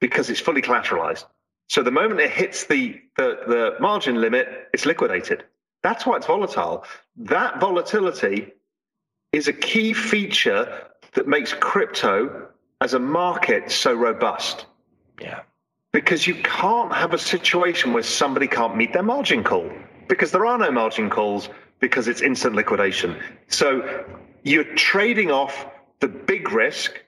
because 0.03 0.29
it's 0.29 0.41
fully 0.41 0.61
collateralized. 0.61 1.25
So 1.69 1.85
the 1.85 1.93
moment 1.93 2.21
it 2.21 2.31
hits 2.31 2.67
the, 2.67 3.01
the, 3.17 3.39
the 3.47 3.77
margin 3.81 4.21
limit, 4.21 4.49
it's 4.75 4.85
liquidated. 4.85 5.45
That's 5.85 6.05
why 6.05 6.17
it's 6.17 6.27
volatile. 6.27 6.85
That 7.17 7.61
volatility 7.61 8.53
is 9.33 9.47
a 9.47 9.53
key 9.53 9.93
feature 9.93 10.89
that 11.13 11.29
makes 11.29 11.55
crypto 11.55 12.49
as 12.81 12.95
a 12.95 12.99
market 12.99 13.71
so 13.71 13.95
robust. 13.95 14.67
Yeah. 15.21 15.43
Because 15.93 16.27
you 16.27 16.35
can't 16.43 16.93
have 16.93 17.15
a 17.15 17.19
situation 17.19 17.93
where 17.93 18.03
somebody 18.03 18.49
can't 18.49 18.77
meet 18.77 18.93
their 18.93 19.05
margin 19.05 19.45
call 19.45 19.71
because 20.09 20.33
there 20.33 20.45
are 20.45 20.59
no 20.59 20.73
margin 20.73 21.11
calls 21.11 21.49
because 21.79 22.09
it's 22.09 22.23
instant 22.23 22.57
liquidation. 22.57 23.17
So 23.47 24.05
you're 24.43 24.75
trading 24.75 25.31
off 25.31 25.67
the 26.01 26.09
big 26.09 26.51
risk 26.51 27.01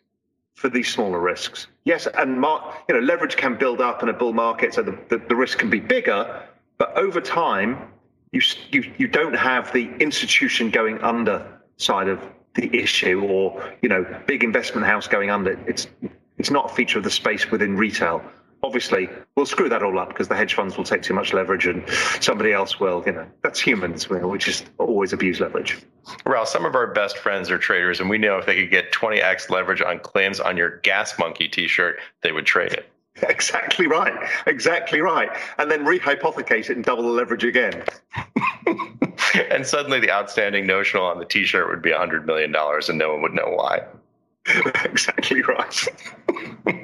for 0.55 0.69
these 0.69 0.88
smaller 0.88 1.21
risks. 1.21 1.67
Yes, 1.85 2.07
and 2.07 2.40
mar- 2.40 2.75
you 2.88 2.95
know 2.95 3.01
leverage 3.01 3.37
can 3.37 3.57
build 3.57 3.81
up 3.81 4.03
in 4.03 4.09
a 4.09 4.12
bull 4.12 4.33
market, 4.33 4.75
so 4.75 4.83
the, 4.83 4.99
the, 5.09 5.19
the 5.29 5.37
risk 5.37 5.59
can 5.59 5.71
be 5.71 5.81
bigger, 5.81 6.43
but 6.79 6.97
over 6.97 7.21
time 7.21 7.88
you, 8.33 8.40
you 8.71 8.93
you 8.99 9.09
don't 9.09 9.35
have 9.35 9.73
the 9.73 9.87
institution 10.01 10.71
going 10.71 11.01
under 11.03 11.47
side 11.77 12.09
of 12.09 12.21
the 12.55 12.75
issue 12.77 13.23
or 13.25 13.73
you 13.83 13.88
know 13.88 14.05
big 14.27 14.45
investment 14.45 14.87
house 14.87 15.07
going 15.09 15.31
under 15.31 15.53
it's 15.69 15.88
it's 16.38 16.51
not 16.51 16.71
a 16.71 16.75
feature 16.75 16.99
of 16.99 17.05
the 17.05 17.11
space 17.11 17.51
within 17.51 17.77
retail 17.77 18.23
obviously 18.64 19.09
we'll 19.37 19.46
screw 19.46 19.68
that 19.68 19.83
all 19.83 19.98
up 19.98 20.09
because 20.09 20.29
the 20.29 20.35
hedge 20.35 20.55
funds 20.55 20.77
will 20.77 20.85
take 20.85 21.03
too 21.03 21.14
much 21.14 21.33
leverage 21.33 21.66
and 21.66 21.85
somebody 22.20 22.53
else 22.53 22.81
will 22.81 23.03
you 23.07 23.12
know 23.12 23.27
that's 23.42 23.61
humans 23.61 24.09
we 24.09 24.38
just 24.38 24.70
always 24.79 25.12
abuse 25.12 25.38
leverage 25.38 25.79
Ralph, 26.27 26.48
some 26.48 26.66
of 26.66 26.74
our 26.74 26.92
best 26.92 27.18
friends 27.18 27.50
are 27.50 27.59
traders 27.59 28.00
and 28.00 28.11
we 28.11 28.18
know 28.18 28.38
if 28.38 28.46
they 28.46 28.57
could 28.57 28.70
get 28.70 28.92
20x 28.92 29.50
leverage 29.50 29.83
on 29.83 29.98
claims 29.98 30.40
on 30.40 30.57
your 30.57 30.79
gas 30.79 31.18
monkey 31.18 31.48
t-shirt 31.48 31.98
they 32.22 32.33
would 32.33 32.46
trade 32.46 32.72
it 32.72 32.90
Exactly 33.22 33.87
right. 33.87 34.12
Exactly 34.46 35.00
right. 35.00 35.31
And 35.59 35.70
then 35.70 35.85
rehypothecate 35.85 36.68
it 36.68 36.70
and 36.70 36.85
double 36.85 37.05
the 37.05 37.11
leverage 37.11 37.44
again. 37.44 37.85
and 39.50 39.64
suddenly 39.64 40.00
the 40.00 40.11
outstanding 40.11 40.66
notional 40.66 41.05
on 41.05 41.20
the 41.20 41.24
t 41.24 41.44
shirt 41.44 41.68
would 41.68 41.81
be 41.81 41.90
$100 41.90 42.24
million 42.24 42.53
and 42.57 42.98
no 42.98 43.12
one 43.12 43.22
would 43.22 43.35
know 43.35 43.50
why. 43.50 43.85
exactly 44.85 45.42
right. 45.42 46.84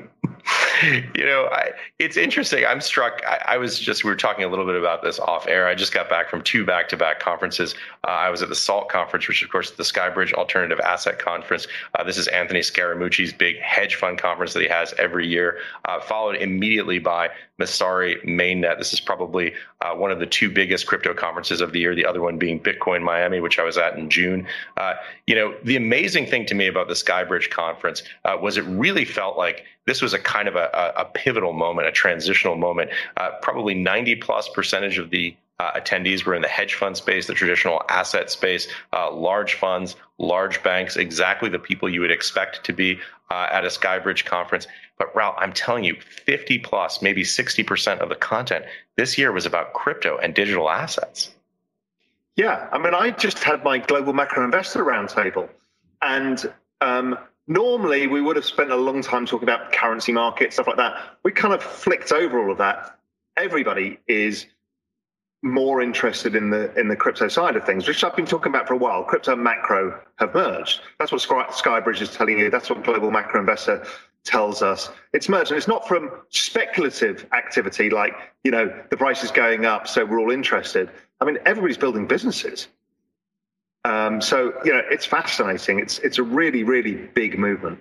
you 1.14 1.24
know, 1.24 1.48
I, 1.52 1.70
it's 1.98 2.16
interesting. 2.16 2.64
I'm 2.64 2.80
struck. 2.80 3.22
I, 3.26 3.42
I, 3.48 3.56
was 3.58 3.78
just, 3.78 4.04
we 4.04 4.10
were 4.10 4.16
talking 4.16 4.44
a 4.44 4.48
little 4.48 4.64
bit 4.64 4.76
about 4.76 5.02
this 5.02 5.18
off 5.18 5.46
air. 5.46 5.66
I 5.66 5.74
just 5.74 5.92
got 5.92 6.08
back 6.08 6.30
from 6.30 6.42
two 6.42 6.64
back 6.64 6.88
to 6.90 6.96
back 6.96 7.20
conferences. 7.20 7.74
Uh, 8.06 8.12
I 8.12 8.30
was 8.30 8.42
at 8.42 8.48
the 8.48 8.54
SALT 8.54 8.88
conference, 8.88 9.28
which, 9.28 9.42
of 9.42 9.50
course, 9.50 9.70
is 9.70 9.76
the 9.76 9.82
Skybridge 9.82 10.32
Alternative 10.32 10.80
Asset 10.80 11.18
Conference. 11.18 11.66
Uh, 11.98 12.04
this 12.04 12.16
is 12.16 12.28
Anthony 12.28 12.60
Scaramucci's 12.60 13.32
big 13.32 13.58
hedge 13.58 13.96
fund 13.96 14.18
conference 14.18 14.52
that 14.54 14.62
he 14.62 14.68
has 14.68 14.94
every 14.98 15.26
year, 15.26 15.58
uh, 15.86 16.00
followed 16.00 16.36
immediately 16.36 16.98
by 16.98 17.28
Messari 17.60 18.24
Mainnet. 18.24 18.78
This 18.78 18.92
is 18.92 19.00
probably 19.00 19.52
uh, 19.80 19.94
one 19.94 20.10
of 20.10 20.18
the 20.18 20.26
two 20.26 20.50
biggest 20.50 20.86
crypto 20.86 21.12
conferences 21.12 21.60
of 21.60 21.72
the 21.72 21.80
year, 21.80 21.94
the 21.94 22.06
other 22.06 22.22
one 22.22 22.38
being 22.38 22.58
Bitcoin 22.58 23.02
Miami, 23.02 23.40
which 23.40 23.58
I 23.58 23.62
was 23.62 23.76
at 23.76 23.96
in 23.96 24.08
June. 24.08 24.46
Uh, 24.76 24.94
you 25.26 25.34
know, 25.34 25.54
the 25.64 25.76
amazing 25.76 26.26
thing 26.26 26.46
to 26.46 26.54
me 26.54 26.66
about 26.66 26.88
the 26.88 26.94
Skybridge 26.94 27.50
conference 27.50 28.02
uh, 28.24 28.36
was 28.40 28.56
it 28.56 28.64
really 28.64 29.04
felt 29.04 29.36
like 29.36 29.64
this 29.86 30.00
was 30.00 30.14
a 30.14 30.18
kind 30.18 30.48
of 30.48 30.56
a, 30.56 30.92
a 30.96 31.04
pivotal 31.04 31.52
moment, 31.52 31.86
a 31.86 31.92
transitional 31.92 32.56
moment. 32.56 32.90
Uh, 33.16 33.30
probably 33.42 33.74
90 33.74 34.16
plus 34.16 34.48
percentage 34.48 34.98
of 34.98 35.10
the 35.10 35.36
uh, 35.60 35.78
attendees 35.78 36.24
were 36.24 36.34
in 36.34 36.40
the 36.40 36.48
hedge 36.48 36.72
fund 36.74 36.96
space, 36.96 37.26
the 37.26 37.34
traditional 37.34 37.82
asset 37.90 38.30
space, 38.30 38.66
uh, 38.94 39.12
large 39.12 39.54
funds, 39.54 39.94
large 40.16 40.62
banks, 40.62 40.96
exactly 40.96 41.50
the 41.50 41.58
people 41.58 41.86
you 41.86 42.00
would 42.00 42.10
expect 42.10 42.64
to 42.64 42.72
be 42.72 42.98
uh, 43.30 43.46
at 43.52 43.62
a 43.62 43.68
Skybridge 43.68 44.24
conference. 44.24 44.66
But 44.96 45.14
Ralph, 45.14 45.34
I'm 45.38 45.52
telling 45.52 45.84
you, 45.84 45.96
50 46.00 46.60
plus, 46.60 47.02
maybe 47.02 47.22
60% 47.22 47.98
of 47.98 48.08
the 48.08 48.14
content 48.14 48.64
this 48.96 49.18
year 49.18 49.32
was 49.32 49.44
about 49.44 49.74
crypto 49.74 50.16
and 50.16 50.34
digital 50.34 50.70
assets. 50.70 51.30
Yeah, 52.36 52.66
I 52.72 52.78
mean, 52.78 52.94
I 52.94 53.10
just 53.10 53.44
had 53.44 53.62
my 53.62 53.76
global 53.76 54.14
macro 54.14 54.42
investor 54.42 54.82
roundtable, 54.82 55.46
and 56.00 56.50
um, 56.80 57.18
normally 57.48 58.06
we 58.06 58.22
would 58.22 58.36
have 58.36 58.46
spent 58.46 58.70
a 58.70 58.76
long 58.76 59.02
time 59.02 59.26
talking 59.26 59.46
about 59.46 59.72
currency 59.72 60.12
markets, 60.12 60.56
stuff 60.56 60.68
like 60.68 60.78
that. 60.78 61.18
We 61.22 61.32
kind 61.32 61.52
of 61.52 61.62
flicked 61.62 62.12
over 62.12 62.42
all 62.42 62.50
of 62.50 62.56
that. 62.58 62.98
Everybody 63.36 63.98
is 64.08 64.46
more 65.42 65.80
interested 65.80 66.36
in 66.36 66.50
the 66.50 66.72
in 66.78 66.88
the 66.88 66.96
crypto 66.96 67.28
side 67.28 67.56
of 67.56 67.64
things, 67.64 67.88
which 67.88 68.04
I've 68.04 68.14
been 68.14 68.26
talking 68.26 68.52
about 68.52 68.68
for 68.68 68.74
a 68.74 68.76
while. 68.76 69.04
Crypto 69.04 69.34
macro 69.36 70.00
have 70.16 70.34
merged. 70.34 70.80
That's 70.98 71.12
what 71.12 71.20
Skybridge 71.20 72.02
is 72.02 72.14
telling 72.14 72.38
you. 72.38 72.50
That's 72.50 72.68
what 72.68 72.84
Global 72.84 73.10
Macro 73.10 73.40
Investor 73.40 73.86
tells 74.24 74.60
us. 74.62 74.90
It's 75.14 75.28
merged, 75.28 75.50
and 75.50 75.58
it's 75.58 75.68
not 75.68 75.88
from 75.88 76.10
speculative 76.28 77.26
activity 77.32 77.88
like 77.88 78.14
you 78.44 78.50
know 78.50 78.72
the 78.90 78.96
price 78.96 79.24
is 79.24 79.30
going 79.30 79.64
up, 79.64 79.88
so 79.88 80.04
we're 80.04 80.20
all 80.20 80.30
interested. 80.30 80.90
I 81.20 81.24
mean, 81.24 81.38
everybody's 81.46 81.78
building 81.78 82.06
businesses. 82.06 82.68
Um, 83.86 84.20
so 84.20 84.52
you 84.64 84.74
know, 84.74 84.82
it's 84.90 85.06
fascinating. 85.06 85.78
It's 85.78 85.98
it's 86.00 86.18
a 86.18 86.22
really 86.22 86.64
really 86.64 86.94
big 86.94 87.38
movement. 87.38 87.80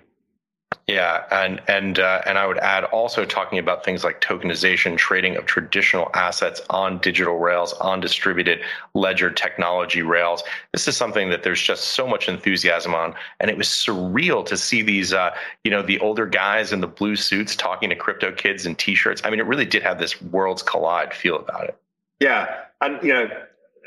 Yeah, 0.90 1.22
and 1.30 1.60
and 1.68 2.00
uh, 2.00 2.22
and 2.26 2.36
I 2.36 2.48
would 2.48 2.58
add 2.58 2.82
also 2.84 3.24
talking 3.24 3.60
about 3.60 3.84
things 3.84 4.02
like 4.02 4.20
tokenization, 4.20 4.96
trading 4.96 5.36
of 5.36 5.46
traditional 5.46 6.10
assets 6.14 6.60
on 6.68 6.98
digital 6.98 7.38
rails, 7.38 7.72
on 7.74 8.00
distributed 8.00 8.60
ledger 8.94 9.30
technology 9.30 10.02
rails. 10.02 10.42
This 10.72 10.88
is 10.88 10.96
something 10.96 11.30
that 11.30 11.44
there's 11.44 11.62
just 11.62 11.88
so 11.88 12.08
much 12.08 12.28
enthusiasm 12.28 12.92
on, 12.92 13.14
and 13.38 13.50
it 13.50 13.56
was 13.56 13.68
surreal 13.68 14.44
to 14.46 14.56
see 14.56 14.82
these, 14.82 15.12
uh, 15.12 15.30
you 15.62 15.70
know, 15.70 15.82
the 15.82 16.00
older 16.00 16.26
guys 16.26 16.72
in 16.72 16.80
the 16.80 16.88
blue 16.88 17.14
suits 17.14 17.54
talking 17.54 17.90
to 17.90 17.96
crypto 17.96 18.32
kids 18.32 18.66
in 18.66 18.74
t-shirts. 18.74 19.22
I 19.24 19.30
mean, 19.30 19.38
it 19.38 19.46
really 19.46 19.66
did 19.66 19.84
have 19.84 20.00
this 20.00 20.20
worlds 20.20 20.60
collide 20.60 21.14
feel 21.14 21.36
about 21.36 21.64
it. 21.64 21.76
Yeah, 22.18 22.64
and 22.80 23.00
you 23.00 23.12
know, 23.12 23.28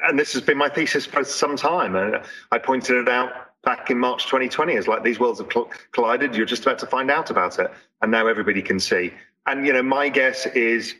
and 0.05 0.17
this 0.17 0.31
has 0.33 0.41
been 0.41 0.57
my 0.57 0.69
thesis 0.69 1.05
for 1.05 1.25
some 1.25 1.57
time, 1.57 1.97
and 1.97 2.21
I 2.51 2.59
pointed 2.59 2.95
it 2.95 3.09
out 3.09 3.42
back 3.63 3.89
in 3.89 3.97
March 3.97 4.25
2020 4.25 4.73
It's 4.73 4.87
like 4.87 5.03
these 5.03 5.19
worlds 5.19 5.39
have 5.39 5.49
collided. 5.91 6.35
You're 6.35 6.45
just 6.45 6.63
about 6.63 6.79
to 6.79 6.87
find 6.87 7.09
out 7.09 7.29
about 7.29 7.59
it, 7.59 7.71
and 8.01 8.11
now 8.11 8.27
everybody 8.27 8.61
can 8.61 8.79
see. 8.79 9.13
And 9.45 9.65
you 9.65 9.73
know, 9.73 9.83
my 9.83 10.09
guess 10.09 10.45
is, 10.47 10.95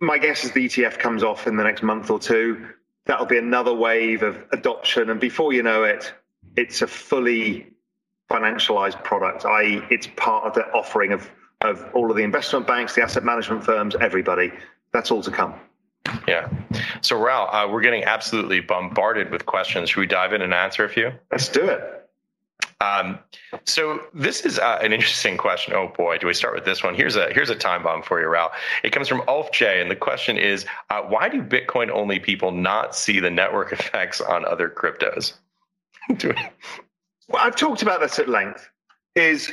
my 0.00 0.18
guess 0.18 0.44
is 0.44 0.52
the 0.52 0.66
ETF 0.66 0.98
comes 0.98 1.22
off 1.22 1.46
in 1.46 1.56
the 1.56 1.64
next 1.64 1.82
month 1.82 2.10
or 2.10 2.18
two. 2.18 2.66
That'll 3.06 3.26
be 3.26 3.38
another 3.38 3.74
wave 3.74 4.22
of 4.22 4.44
adoption, 4.52 5.10
and 5.10 5.20
before 5.20 5.52
you 5.52 5.62
know 5.62 5.82
it, 5.84 6.12
it's 6.56 6.82
a 6.82 6.86
fully 6.86 7.68
financialized 8.30 9.02
product. 9.04 9.44
I.e., 9.44 9.82
it's 9.90 10.08
part 10.16 10.44
of 10.44 10.54
the 10.54 10.64
offering 10.72 11.12
of 11.12 11.30
of 11.60 11.88
all 11.94 12.10
of 12.10 12.16
the 12.16 12.24
investment 12.24 12.66
banks, 12.66 12.96
the 12.96 13.02
asset 13.02 13.22
management 13.22 13.64
firms, 13.64 13.94
everybody. 14.00 14.52
That's 14.92 15.12
all 15.12 15.22
to 15.22 15.30
come. 15.30 15.54
Yeah. 16.26 16.48
So, 17.00 17.18
Raoul, 17.18 17.48
uh, 17.54 17.68
we're 17.68 17.80
getting 17.80 18.04
absolutely 18.04 18.60
bombarded 18.60 19.30
with 19.30 19.46
questions. 19.46 19.90
Should 19.90 20.00
we 20.00 20.06
dive 20.06 20.32
in 20.32 20.42
and 20.42 20.52
answer 20.52 20.84
a 20.84 20.88
few? 20.88 21.12
Let's 21.30 21.48
do 21.48 21.64
it. 21.64 22.02
Um, 22.82 23.20
so 23.64 24.00
this 24.12 24.44
is 24.44 24.58
uh, 24.58 24.80
an 24.82 24.92
interesting 24.92 25.36
question. 25.36 25.72
Oh 25.74 25.92
boy, 25.96 26.18
do 26.18 26.26
we 26.26 26.34
start 26.34 26.54
with 26.54 26.64
this 26.64 26.82
one? 26.82 26.96
Here's 26.96 27.14
a 27.14 27.32
here's 27.32 27.48
a 27.48 27.54
time 27.54 27.84
bomb 27.84 28.02
for 28.02 28.20
you, 28.20 28.26
Raoul. 28.26 28.50
It 28.82 28.90
comes 28.90 29.06
from 29.06 29.22
Ulf 29.28 29.52
J, 29.52 29.80
and 29.80 29.88
the 29.88 29.96
question 29.96 30.36
is, 30.36 30.66
uh, 30.90 31.02
why 31.02 31.28
do 31.28 31.42
Bitcoin 31.42 31.90
only 31.90 32.18
people 32.18 32.50
not 32.50 32.96
see 32.96 33.20
the 33.20 33.30
network 33.30 33.72
effects 33.78 34.20
on 34.20 34.44
other 34.44 34.68
cryptos? 34.68 35.34
well, 36.08 36.34
I've 37.38 37.54
talked 37.54 37.82
about 37.82 38.00
this 38.00 38.18
at 38.18 38.28
length. 38.28 38.68
Is 39.14 39.52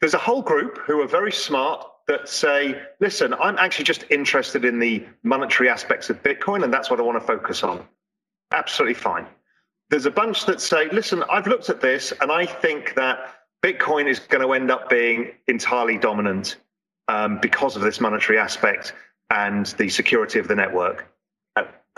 there's 0.00 0.14
a 0.14 0.18
whole 0.18 0.42
group 0.42 0.78
who 0.78 1.00
are 1.00 1.06
very 1.06 1.32
smart 1.32 1.86
that 2.08 2.28
say, 2.28 2.80
listen, 3.00 3.34
I'm 3.34 3.58
actually 3.58 3.84
just 3.84 4.04
interested 4.10 4.64
in 4.64 4.78
the 4.78 5.04
monetary 5.22 5.68
aspects 5.68 6.08
of 6.08 6.22
Bitcoin, 6.22 6.62
and 6.62 6.72
that's 6.72 6.90
what 6.90 7.00
I 7.00 7.02
want 7.02 7.20
to 7.20 7.26
focus 7.26 7.62
on. 7.62 7.84
Absolutely 8.52 8.94
fine. 8.94 9.26
There's 9.90 10.06
a 10.06 10.10
bunch 10.10 10.46
that 10.46 10.60
say, 10.60 10.88
listen, 10.90 11.24
I've 11.30 11.46
looked 11.46 11.68
at 11.68 11.80
this, 11.80 12.12
and 12.20 12.30
I 12.30 12.46
think 12.46 12.94
that 12.94 13.34
Bitcoin 13.62 14.06
is 14.08 14.20
going 14.20 14.46
to 14.46 14.52
end 14.52 14.70
up 14.70 14.88
being 14.88 15.32
entirely 15.48 15.98
dominant 15.98 16.56
um, 17.08 17.38
because 17.40 17.76
of 17.76 17.82
this 17.82 18.00
monetary 18.00 18.38
aspect 18.38 18.92
and 19.30 19.66
the 19.78 19.88
security 19.88 20.38
of 20.38 20.46
the 20.48 20.54
network. 20.54 21.12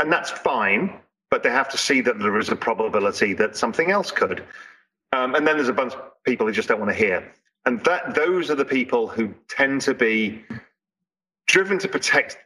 And 0.00 0.12
that's 0.12 0.30
fine, 0.30 0.94
but 1.30 1.42
they 1.42 1.50
have 1.50 1.68
to 1.70 1.78
see 1.78 2.00
that 2.02 2.18
there 2.18 2.38
is 2.38 2.48
a 2.50 2.56
probability 2.56 3.32
that 3.34 3.56
something 3.56 3.90
else 3.90 4.10
could. 4.10 4.44
Um, 5.12 5.34
and 5.34 5.46
then 5.46 5.56
there's 5.56 5.68
a 5.68 5.72
bunch 5.72 5.94
of 5.94 6.22
people 6.24 6.46
who 6.46 6.52
just 6.52 6.68
don't 6.68 6.78
want 6.78 6.90
to 6.90 6.96
hear 6.96 7.32
and 7.68 7.84
that 7.84 8.14
those 8.14 8.50
are 8.50 8.54
the 8.54 8.64
people 8.64 9.06
who 9.06 9.34
tend 9.46 9.82
to 9.82 9.92
be 9.92 10.42
driven 11.46 11.78
to 11.78 11.86
protect 11.86 12.38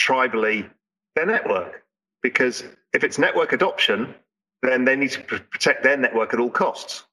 tribally 0.00 0.66
their 1.14 1.26
network. 1.26 1.84
Because 2.22 2.64
if 2.94 3.04
it's 3.04 3.18
network 3.18 3.52
adoption 3.52 4.14
then 4.62 4.86
they 4.86 4.96
need 4.96 5.10
to 5.10 5.20
protect 5.20 5.82
their 5.82 5.98
network 5.98 6.32
at 6.32 6.40
all 6.40 6.48
costs. 6.48 7.04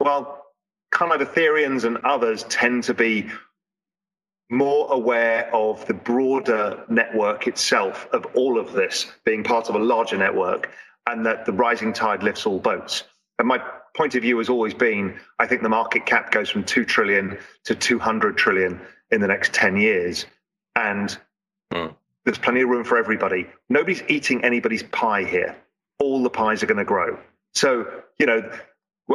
Well 0.00 0.42
kind 0.90 1.12
of 1.12 1.28
ethereans 1.28 1.84
and 1.84 1.98
others 1.98 2.44
tend 2.44 2.84
to 2.84 2.94
be 2.94 3.26
more 4.50 4.90
aware 4.90 5.54
of 5.54 5.86
the 5.86 5.92
broader 5.92 6.82
network 6.88 7.46
itself 7.46 8.08
of 8.12 8.24
all 8.34 8.58
of 8.58 8.72
this 8.72 9.12
being 9.26 9.44
part 9.44 9.68
of 9.68 9.74
a 9.74 9.78
larger 9.78 10.16
network 10.16 10.70
and 11.08 11.26
that 11.26 11.44
the 11.44 11.52
rising 11.52 11.92
tide 11.92 12.22
lifts 12.22 12.46
all 12.46 12.58
boats. 12.58 13.04
And 13.38 13.48
my 13.48 13.62
point 13.96 14.14
of 14.14 14.22
view 14.22 14.38
has 14.38 14.48
always 14.48 14.74
been 14.74 15.18
I 15.38 15.46
think 15.46 15.62
the 15.62 15.68
market 15.68 16.06
cap 16.06 16.30
goes 16.30 16.50
from 16.50 16.64
2 16.64 16.84
trillion 16.84 17.38
to 17.64 17.74
200 17.74 18.36
trillion 18.36 18.80
in 19.10 19.20
the 19.20 19.28
next 19.28 19.54
10 19.54 19.76
years. 19.76 20.26
And 20.76 21.16
mm. 21.72 21.94
there's 22.24 22.38
plenty 22.38 22.62
of 22.62 22.68
room 22.68 22.84
for 22.84 22.98
everybody. 22.98 23.46
Nobody's 23.68 24.02
eating 24.08 24.44
anybody's 24.44 24.82
pie 24.82 25.24
here. 25.24 25.56
All 26.00 26.22
the 26.22 26.30
pies 26.30 26.62
are 26.62 26.66
going 26.66 26.78
to 26.78 26.84
grow. 26.84 27.18
So, 27.54 27.86
you 28.18 28.26
know, 28.26 28.50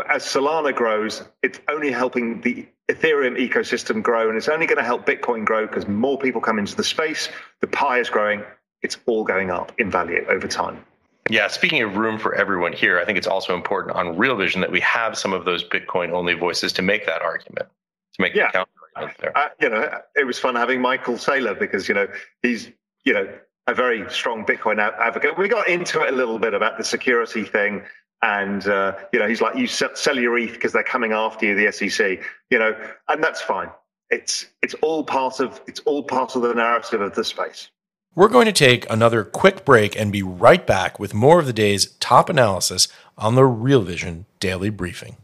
as 0.10 0.24
Solana 0.24 0.74
grows, 0.74 1.24
it's 1.44 1.60
only 1.70 1.92
helping 1.92 2.42
the 2.42 2.65
Ethereum 2.89 3.38
ecosystem 3.38 4.02
grow, 4.02 4.30
and 4.30 4.38
it's 4.38 4.48
only 4.48 4.65
going 4.65 4.78
to 4.78 4.84
help 4.84 5.06
Bitcoin 5.06 5.46
grow 5.46 5.68
because 5.68 5.88
more 5.88 6.18
people 6.18 6.42
come 6.42 6.58
into 6.58 6.76
the 6.76 6.84
space. 6.84 7.30
The 7.62 7.68
pie 7.68 8.00
is 8.00 8.10
growing. 8.10 8.44
It's 8.82 8.98
all 9.06 9.24
going 9.24 9.52
up 9.52 9.72
in 9.78 9.92
value 9.92 10.26
over 10.30 10.48
time. 10.48 10.84
Yeah, 11.30 11.48
speaking 11.48 11.82
of 11.84 11.96
room 11.96 12.18
for 12.18 12.34
everyone 12.36 12.74
here, 12.74 13.00
I 13.00 13.06
think 13.06 13.18
it's 13.18 13.28
also 13.28 13.54
important 13.54 13.96
on 13.96 14.18
Real 14.18 14.36
Vision 14.36 14.62
that 14.62 14.72
we 14.72 14.80
have 14.80 15.18
some 15.18 15.34
of 15.34 15.46
those 15.46 15.64
Bitcoin 15.64 16.12
only 16.12 16.34
voices 16.34 16.74
to 16.74 16.82
make 16.82 17.06
that 17.06 17.22
argument, 17.22 17.68
to 18.14 18.22
make 18.22 18.34
yeah. 18.34 18.48
the 18.48 18.54
counter 18.54 18.72
argument 18.96 19.18
there. 19.20 19.38
Uh, 19.38 19.50
you 19.62 19.70
know, 19.70 20.02
it 20.16 20.26
was 20.26 20.40
fun 20.40 20.56
having 20.56 20.82
Michael 20.82 21.16
Saylor 21.16 21.58
because, 21.58 21.88
you 21.88 21.94
know, 21.94 22.08
he's, 22.42 22.72
you 23.04 23.14
know, 23.14 23.28
a 23.68 23.74
very 23.76 24.10
strong 24.10 24.46
Bitcoin 24.46 24.80
advocate. 24.80 25.38
We 25.38 25.48
got 25.48 25.68
into 25.68 26.02
it 26.02 26.12
a 26.12 26.16
little 26.16 26.40
bit 26.40 26.54
about 26.54 26.78
the 26.78 26.84
security 26.84 27.44
thing. 27.44 27.84
And, 28.22 28.68
uh, 28.68 28.98
you 29.14 29.20
know, 29.20 29.28
he's 29.28 29.40
like, 29.40 29.56
you 29.56 29.68
sell 29.68 30.18
your 30.18 30.38
ETH 30.38 30.54
because 30.54 30.74
they're 30.74 30.84
coming 30.84 31.14
after 31.14 31.46
you, 31.46 31.56
the 31.56 31.72
SEC, 31.72 32.20
you 32.50 32.60
know, 32.60 32.76
and 33.08 33.24
that's 33.24 33.42
fine. 33.42 33.70
It's, 34.10 34.48
it's 34.62 34.74
all 34.82 35.04
part 35.04 35.40
of, 35.40 35.62
it's 35.68 35.80
all 35.82 36.04
part 36.04 36.36
of 36.36 36.42
the 36.42 36.54
narrative 36.54 37.00
of 37.00 37.16
the 37.16 37.24
space. 37.24 37.70
We're 38.15 38.28
going 38.28 38.48
to 38.48 38.52
take 38.52 38.89
another 38.89 39.24
quick 39.24 39.63
break 39.63 39.95
and 40.00 40.12
be 40.12 40.24
right 40.24 40.65
back 40.65 41.00
with 41.00 41.13
more 41.13 41.39
of 41.39 41.45
the 41.45 41.54
day's 41.54 41.91
top 42.00 42.28
analysis 42.30 42.88
on 43.17 43.36
the 43.36 43.45
Real 43.45 43.82
Vision 43.82 44.26
Daily 44.39 44.69
Briefing. 44.69 45.17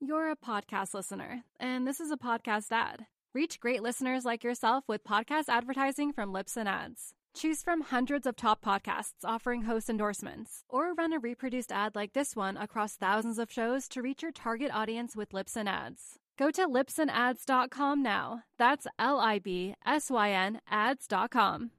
You're 0.00 0.30
a 0.30 0.36
podcast 0.36 0.92
listener, 0.92 1.44
and 1.60 1.86
this 1.86 2.00
is 2.00 2.10
a 2.10 2.16
podcast 2.16 2.72
ad. 2.72 3.06
Reach 3.32 3.60
great 3.60 3.82
listeners 3.82 4.24
like 4.24 4.42
yourself 4.42 4.84
with 4.88 5.04
podcast 5.04 5.44
advertising 5.48 6.12
from 6.12 6.32
Libsyn 6.32 6.66
Ads. 6.66 7.12
Choose 7.32 7.62
from 7.62 7.82
hundreds 7.82 8.26
of 8.26 8.34
top 8.34 8.60
podcasts 8.64 9.22
offering 9.24 9.62
host 9.62 9.88
endorsements, 9.88 10.64
or 10.68 10.94
run 10.94 11.12
a 11.12 11.20
reproduced 11.20 11.70
ad 11.70 11.94
like 11.94 12.12
this 12.12 12.34
one 12.34 12.56
across 12.56 12.96
thousands 12.96 13.38
of 13.38 13.52
shows 13.52 13.86
to 13.86 14.02
reach 14.02 14.22
your 14.22 14.32
target 14.32 14.72
audience 14.74 15.14
with 15.14 15.30
Libsyn 15.30 15.68
Ads. 15.68 16.18
Go 16.36 16.50
to 16.50 16.66
libsynads.com 16.66 18.02
now. 18.02 18.42
That's 18.58 18.88
L 18.98 19.20
I 19.20 19.38
B 19.38 19.74
S 19.86 20.10
Y 20.10 20.30
N 20.32 20.60
ads.com. 20.68 21.70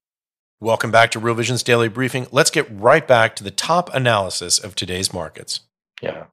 Welcome 0.64 0.92
back 0.92 1.10
to 1.12 1.20
Real 1.20 1.34
Vision's 1.34 1.64
Daily 1.64 1.88
Briefing. 1.88 2.28
Let's 2.30 2.52
get 2.52 2.68
right 2.70 3.08
back 3.08 3.36
to 3.38 3.44
the 3.44 3.50
top 3.50 3.92
analysis 3.96 4.60
of 4.60 4.76
today's 4.76 5.12
markets. 5.12 5.62
Yeah. 6.04 6.26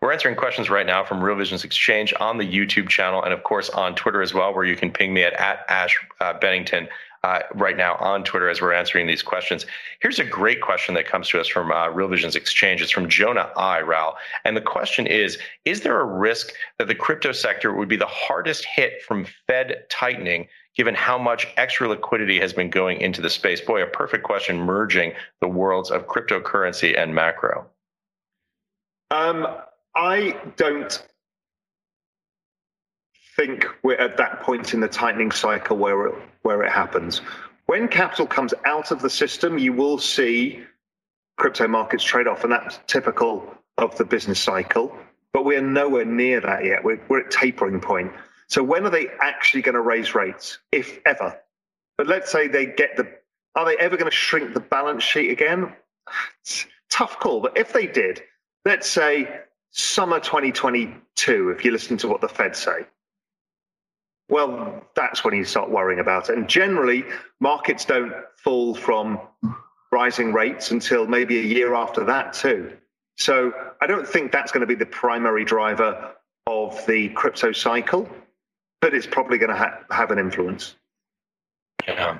We're 0.00 0.10
answering 0.10 0.36
questions 0.36 0.70
right 0.70 0.86
now 0.86 1.04
from 1.04 1.22
Real 1.22 1.36
Vision's 1.36 1.64
Exchange 1.64 2.14
on 2.18 2.38
the 2.38 2.50
YouTube 2.50 2.88
channel 2.88 3.22
and, 3.22 3.30
of 3.34 3.42
course, 3.42 3.68
on 3.68 3.94
Twitter 3.94 4.22
as 4.22 4.32
well, 4.32 4.54
where 4.54 4.64
you 4.64 4.74
can 4.74 4.90
ping 4.90 5.12
me 5.12 5.22
at, 5.22 5.34
at 5.34 5.66
Ash 5.68 5.98
uh, 6.18 6.32
Bennington 6.40 6.88
uh, 7.24 7.40
right 7.56 7.76
now 7.76 7.96
on 7.96 8.24
Twitter 8.24 8.48
as 8.48 8.62
we're 8.62 8.72
answering 8.72 9.06
these 9.06 9.22
questions. 9.22 9.66
Here's 10.00 10.18
a 10.18 10.24
great 10.24 10.62
question 10.62 10.94
that 10.94 11.06
comes 11.06 11.28
to 11.28 11.38
us 11.38 11.46
from 11.46 11.70
uh, 11.70 11.88
Real 11.90 12.08
Vision's 12.08 12.36
Exchange. 12.36 12.80
It's 12.80 12.90
from 12.90 13.06
Jonah 13.06 13.50
I, 13.54 13.80
Raoul. 13.82 14.14
And 14.46 14.56
the 14.56 14.62
question 14.62 15.06
is 15.06 15.36
Is 15.66 15.82
there 15.82 16.00
a 16.00 16.06
risk 16.06 16.54
that 16.78 16.88
the 16.88 16.94
crypto 16.94 17.32
sector 17.32 17.74
would 17.74 17.88
be 17.88 17.96
the 17.96 18.06
hardest 18.06 18.64
hit 18.64 19.02
from 19.02 19.26
Fed 19.46 19.84
tightening 19.90 20.48
given 20.78 20.94
how 20.94 21.18
much 21.18 21.48
extra 21.56 21.88
liquidity 21.88 22.38
has 22.38 22.52
been 22.52 22.70
going 22.70 23.00
into 23.00 23.20
the 23.20 23.28
space? 23.28 23.60
Boy, 23.60 23.82
a 23.82 23.86
perfect 23.86 24.22
question 24.22 24.58
merging 24.58 25.12
the 25.40 25.48
worlds 25.48 25.90
of 25.90 26.06
cryptocurrency 26.06 26.96
and 26.96 27.12
macro. 27.12 27.66
Um, 29.10 29.46
I 29.96 30.40
don't 30.56 31.04
think 33.36 33.66
we're 33.82 33.96
at 33.96 34.16
that 34.18 34.40
point 34.40 34.72
in 34.72 34.80
the 34.80 34.88
tightening 34.88 35.32
cycle 35.32 35.76
where 35.76 36.06
it, 36.06 36.14
where 36.42 36.62
it 36.62 36.70
happens. 36.70 37.20
When 37.66 37.88
capital 37.88 38.26
comes 38.26 38.54
out 38.64 38.92
of 38.92 39.02
the 39.02 39.10
system, 39.10 39.58
you 39.58 39.72
will 39.72 39.98
see 39.98 40.62
crypto 41.38 41.66
markets 41.66 42.04
trade 42.04 42.28
off, 42.28 42.44
and 42.44 42.52
that's 42.52 42.78
typical 42.86 43.52
of 43.78 43.96
the 43.98 44.04
business 44.04 44.40
cycle. 44.40 44.96
But 45.32 45.44
we're 45.44 45.60
nowhere 45.60 46.04
near 46.04 46.40
that 46.40 46.64
yet. 46.64 46.84
We're, 46.84 47.00
we're 47.08 47.20
at 47.20 47.30
tapering 47.30 47.80
point. 47.80 48.12
So 48.48 48.62
when 48.62 48.84
are 48.86 48.90
they 48.90 49.08
actually 49.20 49.62
going 49.62 49.74
to 49.74 49.80
raise 49.80 50.14
rates, 50.14 50.58
if 50.72 51.00
ever? 51.04 51.38
But 51.96 52.06
let's 52.06 52.32
say 52.32 52.48
they 52.48 52.66
get 52.66 52.96
the, 52.96 53.06
are 53.54 53.66
they 53.66 53.76
ever 53.76 53.96
going 53.96 54.10
to 54.10 54.16
shrink 54.16 54.54
the 54.54 54.60
balance 54.60 55.02
sheet 55.02 55.30
again? 55.30 55.74
It's 56.40 56.66
tough 56.90 57.18
call. 57.18 57.40
But 57.40 57.56
if 57.58 57.72
they 57.72 57.86
did, 57.86 58.22
let's 58.64 58.88
say 58.88 59.40
summer 59.70 60.18
2022, 60.18 61.50
if 61.50 61.64
you 61.64 61.70
listen 61.70 61.96
to 61.98 62.08
what 62.08 62.20
the 62.20 62.28
Fed 62.28 62.56
say, 62.56 62.86
well, 64.30 64.84
that's 64.94 65.24
when 65.24 65.34
you 65.34 65.44
start 65.44 65.70
worrying 65.70 66.00
about 66.00 66.30
it. 66.30 66.36
And 66.36 66.48
generally, 66.48 67.04
markets 67.40 67.84
don't 67.84 68.12
fall 68.36 68.74
from 68.74 69.20
rising 69.90 70.32
rates 70.32 70.70
until 70.70 71.06
maybe 71.06 71.38
a 71.38 71.42
year 71.42 71.74
after 71.74 72.04
that, 72.04 72.34
too. 72.34 72.76
So 73.16 73.52
I 73.80 73.86
don't 73.86 74.06
think 74.06 74.32
that's 74.32 74.52
going 74.52 74.60
to 74.60 74.66
be 74.66 74.74
the 74.74 74.86
primary 74.86 75.44
driver 75.44 76.12
of 76.46 76.84
the 76.86 77.08
crypto 77.10 77.52
cycle, 77.52 78.08
but 78.80 78.94
it's 78.94 79.06
probably 79.06 79.38
going 79.38 79.50
to 79.50 79.56
ha- 79.56 79.78
have 79.90 80.10
an 80.10 80.18
influence. 80.18 80.76
Yeah. 81.86 82.18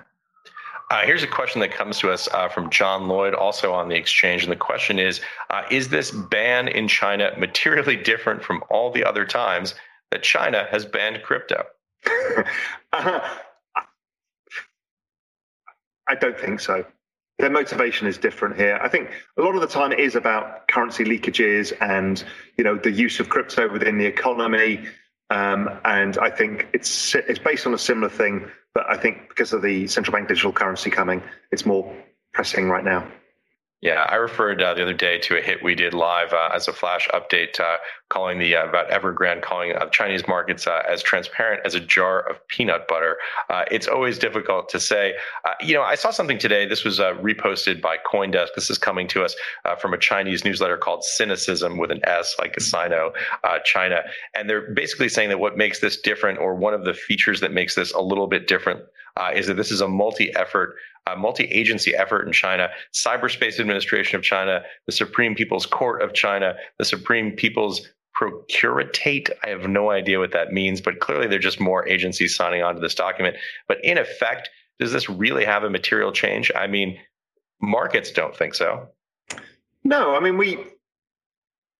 Uh, 0.90 1.02
here's 1.02 1.22
a 1.22 1.26
question 1.26 1.60
that 1.60 1.70
comes 1.70 1.98
to 1.98 2.10
us 2.10 2.28
uh, 2.32 2.48
from 2.48 2.70
John 2.70 3.08
Lloyd, 3.08 3.34
also 3.34 3.72
on 3.74 3.88
the 3.88 3.94
exchange. 3.94 4.42
And 4.42 4.50
the 4.50 4.56
question 4.56 4.98
is 4.98 5.20
uh, 5.50 5.64
Is 5.70 5.88
this 5.88 6.10
ban 6.10 6.68
in 6.68 6.88
China 6.88 7.32
materially 7.38 7.96
different 7.96 8.42
from 8.42 8.64
all 8.70 8.90
the 8.90 9.04
other 9.04 9.26
times 9.26 9.74
that 10.10 10.22
China 10.22 10.66
has 10.70 10.84
banned 10.84 11.22
crypto? 11.22 11.64
Uh, 12.90 13.20
I 16.08 16.14
don't 16.14 16.38
think 16.40 16.58
so. 16.58 16.86
Their 17.38 17.50
motivation 17.50 18.06
is 18.06 18.16
different 18.16 18.56
here. 18.56 18.78
I 18.82 18.88
think 18.88 19.10
a 19.36 19.42
lot 19.42 19.54
of 19.54 19.60
the 19.60 19.66
time 19.66 19.92
it 19.92 20.00
is 20.00 20.16
about 20.16 20.66
currency 20.68 21.04
leakages 21.04 21.72
and 21.80 22.24
you 22.56 22.64
know 22.64 22.76
the 22.76 22.90
use 22.90 23.20
of 23.20 23.28
crypto 23.28 23.70
within 23.70 23.98
the 23.98 24.06
economy. 24.06 24.86
Um, 25.30 25.68
and 25.84 26.16
I 26.18 26.30
think 26.30 26.68
it's 26.72 27.14
it's 27.14 27.38
based 27.38 27.66
on 27.66 27.74
a 27.74 27.78
similar 27.78 28.08
thing, 28.08 28.48
but 28.74 28.84
I 28.88 28.96
think 28.96 29.28
because 29.28 29.52
of 29.52 29.62
the 29.62 29.86
central 29.86 30.12
bank 30.12 30.28
digital 30.28 30.52
currency 30.52 30.90
coming, 30.90 31.22
it's 31.52 31.66
more 31.66 31.94
pressing 32.32 32.68
right 32.68 32.84
now. 32.84 33.06
Yeah, 33.80 34.06
I 34.08 34.16
referred 34.16 34.60
uh, 34.60 34.74
the 34.74 34.82
other 34.82 34.92
day 34.92 35.18
to 35.20 35.38
a 35.38 35.40
hit 35.40 35.62
we 35.62 35.76
did 35.76 35.94
live 35.94 36.32
uh, 36.32 36.50
as 36.52 36.66
a 36.66 36.72
flash 36.72 37.06
update, 37.14 37.60
uh, 37.60 37.76
calling 38.08 38.40
the 38.40 38.56
uh, 38.56 38.66
about 38.66 38.90
Evergrande, 38.90 39.42
calling 39.42 39.72
uh, 39.72 39.86
Chinese 39.90 40.26
markets 40.26 40.66
uh, 40.66 40.82
as 40.90 41.00
transparent 41.00 41.64
as 41.64 41.76
a 41.76 41.80
jar 41.80 42.28
of 42.28 42.44
peanut 42.48 42.88
butter. 42.88 43.18
it's 43.70 43.86
always 43.86 44.18
difficult 44.18 44.68
to 44.70 44.80
say. 44.80 45.14
you 45.60 45.74
know, 45.74 45.82
I 45.82 45.94
saw 45.94 46.10
something 46.10 46.38
today. 46.38 46.66
This 46.66 46.84
was 46.84 46.98
reposted 46.98 47.80
by 47.80 47.98
CoinDesk. 47.98 48.48
This 48.56 48.68
is 48.68 48.78
coming 48.78 49.06
to 49.08 49.22
us 49.22 49.36
from 49.80 49.94
a 49.94 49.98
Chinese 49.98 50.44
newsletter 50.44 50.76
called 50.76 51.04
Sinocism 51.04 51.78
with 51.78 51.92
an 51.92 52.00
S, 52.02 52.34
like 52.40 52.56
a 52.56 52.60
Sino, 52.60 53.12
China, 53.64 54.02
and 54.34 54.50
they're 54.50 54.72
basically 54.72 55.08
saying 55.08 55.28
that 55.28 55.38
what 55.38 55.56
makes 55.56 55.78
this 55.78 56.00
different, 56.00 56.40
or 56.40 56.56
one 56.56 56.74
of 56.74 56.84
the 56.84 56.94
features 56.94 57.40
that 57.40 57.52
makes 57.52 57.76
this 57.76 57.92
a 57.92 58.00
little 58.00 58.26
bit 58.26 58.48
different, 58.48 58.82
Uh, 59.18 59.32
is 59.34 59.46
that 59.48 59.54
this 59.54 59.70
is 59.70 59.80
a 59.80 59.88
multi-effort 59.88 60.76
multi-agency 61.16 61.94
effort 61.94 62.26
in 62.26 62.32
China, 62.32 62.68
Cyberspace 62.94 63.58
Administration 63.60 64.16
of 64.16 64.22
China, 64.22 64.62
the 64.86 64.92
Supreme 64.92 65.34
People's 65.34 65.66
Court 65.66 66.02
of 66.02 66.12
China, 66.12 66.54
the 66.78 66.84
Supreme 66.84 67.32
People's 67.32 67.88
Procuratate. 68.18 69.30
I 69.44 69.50
have 69.50 69.68
no 69.68 69.90
idea 69.90 70.18
what 70.18 70.32
that 70.32 70.52
means, 70.52 70.80
but 70.80 70.98
clearly 70.98 71.28
there 71.28 71.38
are 71.38 71.42
just 71.42 71.60
more 71.60 71.86
agencies 71.86 72.34
signing 72.34 72.62
on 72.62 72.74
to 72.74 72.80
this 72.80 72.94
document. 72.94 73.36
But 73.68 73.78
in 73.84 73.96
effect, 73.96 74.50
does 74.80 74.92
this 74.92 75.08
really 75.08 75.44
have 75.44 75.62
a 75.62 75.70
material 75.70 76.10
change? 76.10 76.50
I 76.54 76.66
mean, 76.66 76.98
markets 77.60 78.10
don't 78.10 78.36
think 78.36 78.54
so. 78.54 78.88
No, 79.84 80.16
I 80.16 80.20
mean 80.20 80.36
we 80.36 80.58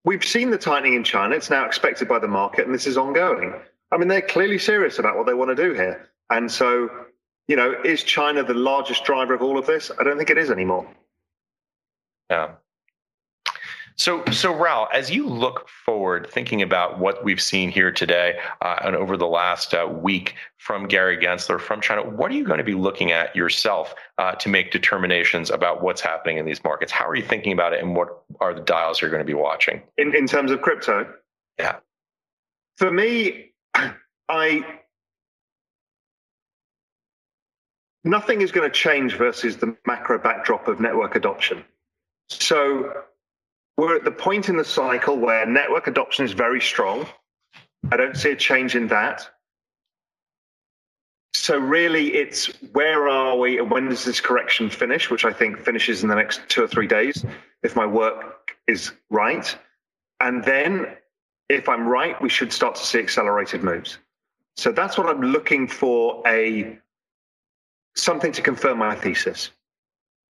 we've 0.05 0.24
seen 0.24 0.51
the 0.51 0.59
tightening 0.59 0.94
in 0.94 1.05
China. 1.05 1.35
It's 1.35 1.51
now 1.51 1.64
expected 1.66 2.09
by 2.09 2.20
the 2.20 2.29
market, 2.29 2.66
and 2.66 2.74
this 2.74 2.87
is 2.87 2.96
ongoing. 2.96 3.55
I 3.90 3.96
mean, 3.96 4.09
they're 4.09 4.22
clearly 4.22 4.59
serious 4.59 4.98
about 4.98 5.16
what 5.16 5.27
they 5.27 5.35
want 5.35 5.51
to 5.51 5.57
do 5.57 5.72
here, 5.74 6.09
and 6.31 6.51
so 6.51 6.88
you 7.49 7.57
know, 7.57 7.75
is 7.85 8.05
China 8.05 8.45
the 8.45 8.55
largest 8.55 9.05
driver 9.05 9.35
of 9.35 9.43
all 9.43 9.59
of 9.59 9.67
this? 9.67 9.91
I 9.99 10.05
don't 10.05 10.17
think 10.17 10.31
it 10.31 10.39
is 10.39 10.51
anymore. 10.51 10.89
Yeah. 12.31 12.51
So, 13.97 14.25
so 14.27 14.55
Raoul, 14.55 14.87
as 14.95 15.11
you 15.11 15.27
look 15.27 15.69
forward, 15.69 16.29
thinking 16.31 16.63
about 16.63 17.01
what 17.01 17.25
we've 17.25 17.43
seen 17.43 17.69
here 17.69 17.91
today 17.91 18.39
uh, 18.61 18.77
and 18.85 18.95
over 18.95 19.17
the 19.17 19.27
last 19.27 19.75
uh, 19.75 19.89
week 19.91 20.37
from 20.59 20.87
Gary 20.87 21.17
Gensler 21.17 21.61
from 21.61 21.81
China, 21.81 22.09
what 22.09 22.31
are 22.31 22.35
you 22.35 22.45
going 22.45 22.59
to 22.59 22.65
be 22.65 22.75
looking 22.75 23.11
at 23.11 23.35
yourself 23.35 23.97
uh, 24.19 24.37
to 24.37 24.49
make 24.49 24.71
determinations 24.71 25.51
about 25.51 25.83
what's 25.83 26.01
happening 26.01 26.37
in 26.37 26.47
these 26.47 26.63
markets? 26.63 26.93
How 26.93 27.09
are 27.09 27.17
you 27.17 27.25
thinking 27.25 27.53
about 27.53 27.73
it, 27.73 27.83
and 27.83 27.97
what 27.97 28.23
are 28.39 28.55
the 28.55 28.61
dials 28.61 29.01
you're 29.01 29.11
going 29.11 29.23
to 29.23 29.27
be 29.27 29.35
watching 29.35 29.83
in 29.97 30.15
in 30.15 30.29
terms 30.29 30.53
of 30.53 30.63
crypto? 30.63 31.13
Yeah. 31.59 31.79
For 32.77 32.93
me, 32.93 33.53
I 34.29 34.78
nothing 38.09 38.40
is 38.40 38.51
going 38.53 38.68
to 38.68 38.75
change 38.75 39.16
versus 39.16 39.59
the 39.59 39.77
macro 39.87 40.18
backdrop 40.18 40.66
of 40.66 40.81
network 40.81 41.14
adoption. 41.14 41.64
So 42.29 42.92
we're 43.77 43.97
at 43.97 44.05
the 44.05 44.11
point 44.11 44.49
in 44.49 44.57
the 44.57 44.64
cycle 44.64 45.16
where 45.16 45.47
network 45.47 45.87
adoption 45.87 46.25
is 46.25 46.33
very 46.33 46.61
strong. 46.61 47.07
I 47.92 47.97
don't 47.97 48.16
see 48.16 48.31
a 48.31 48.37
change 48.37 48.75
in 48.75 48.88
that. 48.88 49.29
So 51.35 51.59
really, 51.59 52.14
it's 52.14 52.47
where 52.73 53.09
are 53.09 53.37
we 53.37 53.59
and 53.59 53.71
when 53.71 53.88
does 53.88 54.05
this 54.05 54.21
correction 54.21 54.71
finish, 54.71 55.11
which 55.11 55.25
I 55.25 55.33
think 55.33 55.59
finishes 55.59 56.03
in 56.03 56.09
the 56.09 56.16
next 56.16 56.40
two 56.49 56.64
or 56.64 56.68
three 56.68 56.87
days, 56.87 57.25
if 57.62 57.77
my 57.77 57.87
work 57.87 58.57
is 58.66 58.92
right. 59.11 59.57
And 60.21 60.42
then, 60.44 60.97
if 61.49 61.68
I'm 61.68 61.87
right, 61.87 62.21
we 62.21 62.29
should 62.29 62.53
start 62.53 62.75
to 62.75 62.85
see 62.85 62.99
accelerated 62.99 63.62
moves. 63.62 63.99
So 64.57 64.73
that's 64.73 64.99
what 64.99 65.07
I'm 65.07 65.23
looking 65.23 65.68
for 65.68 66.23
a 66.27 66.79
something 67.99 68.33
to 68.33 68.43
confirm 68.43 68.79
my 68.79 68.95
thesis. 68.95 69.51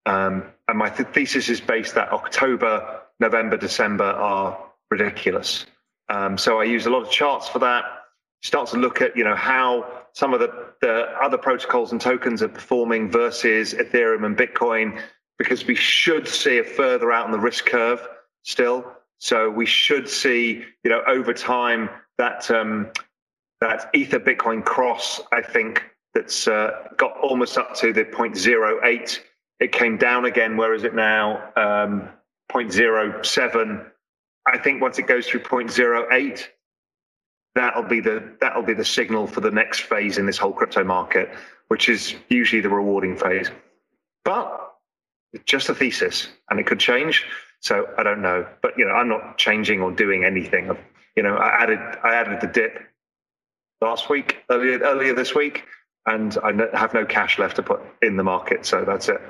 Um, 0.06 0.44
and 0.68 0.78
my 0.78 0.88
th- 0.88 1.08
thesis 1.10 1.48
is 1.48 1.60
based 1.60 1.94
that 1.94 2.12
October, 2.12 3.02
November, 3.20 3.56
December 3.56 4.04
are 4.04 4.58
ridiculous. 4.90 5.66
Um, 6.08 6.38
so 6.38 6.60
I 6.60 6.64
use 6.64 6.86
a 6.86 6.90
lot 6.90 7.02
of 7.02 7.10
charts 7.10 7.48
for 7.48 7.58
that. 7.60 7.84
Start 8.42 8.68
to 8.68 8.78
look 8.78 9.02
at 9.02 9.16
you 9.16 9.24
know 9.24 9.34
how 9.34 10.04
some 10.12 10.32
of 10.32 10.40
the, 10.40 10.72
the 10.80 11.06
other 11.20 11.36
protocols 11.36 11.92
and 11.92 12.00
tokens 12.00 12.42
are 12.42 12.48
performing 12.48 13.10
versus 13.10 13.74
Ethereum 13.74 14.24
and 14.24 14.36
Bitcoin, 14.36 15.00
because 15.38 15.66
we 15.66 15.74
should 15.74 16.26
see 16.26 16.58
a 16.58 16.64
further 16.64 17.12
out 17.12 17.26
on 17.26 17.32
the 17.32 17.38
risk 17.38 17.66
curve 17.66 18.06
still. 18.44 18.90
So 19.18 19.50
we 19.50 19.66
should 19.66 20.08
see 20.08 20.64
you 20.84 20.90
know 20.90 21.02
over 21.06 21.34
time 21.34 21.90
that 22.16 22.50
um, 22.50 22.90
that 23.60 23.90
Ether 23.92 24.20
Bitcoin 24.20 24.64
cross 24.64 25.20
I 25.32 25.42
think 25.42 25.84
that's 26.14 26.48
uh, 26.48 26.70
got 26.96 27.16
almost 27.18 27.56
up 27.58 27.74
to 27.76 27.92
the 27.92 28.04
0.08. 28.04 29.18
It 29.60 29.72
came 29.72 29.96
down 29.96 30.24
again. 30.24 30.56
Where 30.56 30.74
is 30.74 30.84
it 30.84 30.94
now? 30.94 31.52
Um, 31.56 32.08
0.07. 32.50 33.84
I 34.46 34.58
think 34.58 34.80
once 34.80 34.98
it 34.98 35.06
goes 35.06 35.26
through 35.26 35.42
0.08, 35.42 36.44
that'll 37.54 37.82
be 37.82 38.00
the 38.00 38.36
that'll 38.40 38.62
be 38.62 38.74
the 38.74 38.84
signal 38.84 39.26
for 39.26 39.40
the 39.40 39.50
next 39.50 39.80
phase 39.80 40.18
in 40.18 40.26
this 40.26 40.38
whole 40.38 40.52
crypto 40.52 40.84
market, 40.84 41.30
which 41.68 41.88
is 41.88 42.14
usually 42.28 42.62
the 42.62 42.68
rewarding 42.68 43.16
phase. 43.16 43.50
But 44.24 44.74
it's 45.32 45.44
just 45.44 45.68
a 45.68 45.74
thesis, 45.74 46.28
and 46.50 46.58
it 46.58 46.66
could 46.66 46.80
change. 46.80 47.24
So 47.60 47.86
I 47.98 48.02
don't 48.02 48.22
know. 48.22 48.46
But 48.62 48.78
you 48.78 48.86
know, 48.86 48.92
I'm 48.92 49.08
not 49.08 49.36
changing 49.36 49.82
or 49.82 49.90
doing 49.90 50.24
anything. 50.24 50.70
You 51.16 51.22
know, 51.22 51.36
I 51.36 51.62
added 51.62 51.80
I 52.02 52.14
added 52.14 52.40
the 52.40 52.46
dip 52.46 52.80
last 53.80 54.08
week, 54.08 54.38
earlier 54.50 54.78
earlier 54.78 55.14
this 55.14 55.34
week 55.34 55.64
and 56.08 56.36
I 56.42 56.78
have 56.78 56.94
no 56.94 57.04
cash 57.04 57.38
left 57.38 57.56
to 57.56 57.62
put 57.62 57.80
in 58.02 58.16
the 58.16 58.24
market. 58.24 58.64
So 58.66 58.84
that's 58.84 59.08
it. 59.08 59.20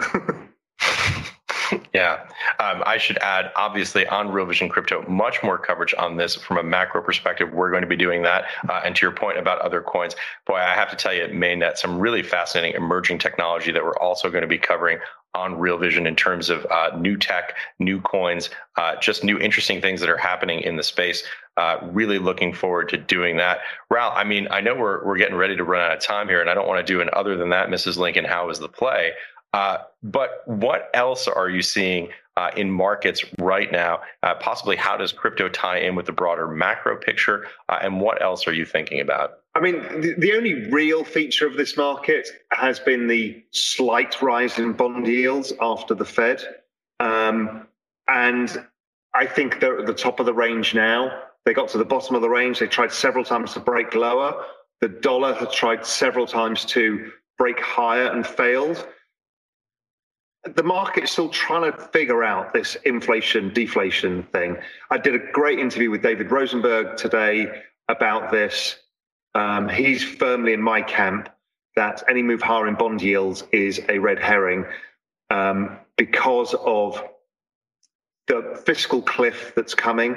yeah. 1.93 2.25
Um, 2.61 2.83
I 2.87 2.99
should 2.99 3.19
add, 3.19 3.51
obviously, 3.57 4.07
on 4.07 4.31
Real 4.31 4.47
Vision 4.47 4.69
Crypto, 4.69 5.03
much 5.09 5.43
more 5.43 5.59
coverage 5.59 5.95
on 5.97 6.17
this 6.17 6.37
from 6.37 6.59
a 6.59 6.63
macro 6.63 7.03
perspective. 7.03 7.53
We're 7.53 7.71
going 7.71 7.83
to 7.83 7.89
be 7.89 7.97
doing 7.97 8.23
that. 8.23 8.45
Uh, 8.69 8.81
and 8.85 8.95
to 8.97 9.07
your 9.07 9.15
point 9.15 9.39
about 9.39 9.61
other 9.61 9.83
coins, 9.83 10.15
boy, 10.47 10.57
I 10.57 10.75
have 10.75 10.91
to 10.91 10.97
tell 10.97 11.15
you, 11.15 11.25
Mainnet, 11.25 11.77
some 11.77 11.99
really 11.99 12.23
fascinating 12.23 12.77
emerging 12.77 13.19
technology 13.19 13.73
that 13.73 13.83
we're 13.83 13.99
also 13.99 14.31
going 14.31 14.43
to 14.43 14.49
be 14.49 14.59
covering 14.59 14.99
on 15.35 15.59
Real 15.59 15.79
Vision 15.79 16.07
in 16.07 16.17
terms 16.17 16.51
of 16.51 16.67
uh, 16.71 16.97
new 16.97 17.17
tech, 17.17 17.55
new 17.79 18.01
coins, 18.01 18.51
uh, 18.77 18.97
just 18.97 19.23
new 19.23 19.39
interesting 19.39 19.81
things 19.81 20.01
that 20.01 20.09
are 20.09 20.17
happening 20.17 20.61
in 20.61 20.77
the 20.77 20.83
space. 20.83 21.23
Uh, 21.59 21.81
really 21.91 22.21
looking 22.21 22.55
forward 22.55 22.89
to 22.89 22.97
doing 22.97 23.37
that. 23.37 23.59
Raoul, 23.91 24.13
I 24.15 24.23
mean, 24.23 24.47
I 24.49 24.61
know 24.61 24.77
we're 24.77 25.05
we're 25.05 25.17
getting 25.17 25.35
ready 25.35 25.57
to 25.57 25.65
run 25.65 25.83
out 25.83 25.97
of 25.97 26.01
time 26.01 26.29
here, 26.29 26.41
and 26.41 26.49
I 26.49 26.55
don't 26.55 26.69
want 26.69 26.87
to 26.87 26.93
do 26.93 27.01
an 27.01 27.11
other 27.13 27.37
than 27.37 27.49
that, 27.49 27.69
Mrs. 27.69 27.97
Lincoln. 27.97 28.25
How 28.25 28.49
is 28.49 28.61
the 28.61 28.69
play? 28.69 29.11
Uh, 29.53 29.79
but 30.01 30.43
what 30.47 30.89
else 30.95 31.27
are 31.27 31.49
you 31.49 31.63
seeing 31.63 32.11
uh, 32.37 32.51
in 32.57 32.71
markets 32.71 33.25
right 33.41 33.73
now? 33.73 34.03
Uh, 34.23 34.37
possibly, 34.37 34.77
how 34.77 34.97
does 34.97 35.11
crypto 35.11 35.49
tie 35.49 35.79
in 35.79 35.97
with 35.97 36.07
the 36.07 36.13
broader 36.13 36.47
macro 36.47 36.97
picture? 36.97 37.49
Uh, 37.69 37.81
and 37.83 38.01
what 38.01 38.23
else 38.23 38.47
are 38.47 38.53
you 38.53 38.65
thinking 38.65 39.01
about? 39.01 39.41
I 39.57 39.61
mean, 39.61 39.83
the, 40.01 40.15
the, 40.17 40.35
only 40.35 40.71
real 40.71 41.03
feature 41.03 41.49
of 41.49 41.57
this 41.57 41.77
market 41.77 42.29
has 42.53 42.79
been 42.79 43.09
the 43.09 43.43
slight 43.51 44.23
rise 44.23 44.61
in 44.61 44.75
bond 44.75 45.09
yields 45.09 45.53
after 45.61 45.97
the 45.97 46.05
Fed. 46.05 46.41
Um, 47.01 47.67
and 48.07 48.65
I 49.13 49.27
think 49.27 49.59
they're 49.59 49.81
at 49.81 49.87
the 49.87 49.95
top 49.95 50.21
of 50.21 50.27
the 50.27 50.35
range 50.35 50.73
now. 50.73 51.25
They 51.49 51.55
got 51.55 51.71
to 51.71 51.79
the 51.79 51.85
bottom 51.87 52.15
of 52.15 52.21
the 52.21 52.29
range. 52.29 52.59
They 52.59 52.67
tried 52.67 52.93
several 52.93 53.25
times 53.25 53.55
to 53.55 53.61
break 53.61 53.95
lower. 53.95 54.45
The 54.83 54.89
dollar 54.91 55.33
has 55.33 55.51
tried 55.51 55.87
several 55.87 56.27
times 56.27 56.67
to 56.67 57.11
break 57.39 57.59
higher 57.59 58.09
and 58.09 58.27
failed. 58.27 58.87
The 60.45 60.63
market's 60.63 61.11
still 61.11 61.31
trying 61.31 61.73
to 61.73 61.79
figure 61.89 62.23
out 62.23 62.53
this 62.53 62.77
inflation 62.85 63.51
deflation 63.55 64.25
thing. 64.25 64.59
I 64.91 64.99
did 64.99 65.15
a 65.15 65.33
great 65.33 65.59
interview 65.59 65.91
with 65.91 66.03
David 66.03 66.31
Rosenberg 66.31 66.99
today 66.99 67.47
about 67.89 68.31
this. 68.31 68.81
Um, 69.35 69.71
he's 69.71 70.05
firmly 70.05 70.53
in 70.53 70.61
my 70.61 70.83
camp 70.83 71.31
that 71.77 72.03
any 72.11 72.23
move 72.23 72.43
higher 72.43 72.69
in 72.69 72.75
bond 72.75 73.01
yields 73.01 73.43
is 73.53 73.81
a 73.89 73.99
red 73.99 74.19
herring 74.19 74.67
um, 75.31 75.79
because 75.97 76.53
of 76.53 77.03
the 78.27 78.63
fiscal 78.67 79.01
cliff 79.01 79.55
that's 79.57 79.75
coming, 79.75 80.15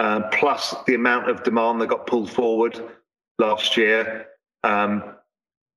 uh, 0.00 0.22
plus 0.30 0.74
the 0.86 0.94
amount 0.94 1.28
of 1.28 1.42
demand 1.42 1.78
that 1.78 1.88
got 1.88 2.06
pulled 2.06 2.30
forward 2.30 2.80
last 3.38 3.76
year, 3.76 4.28
um, 4.64 5.14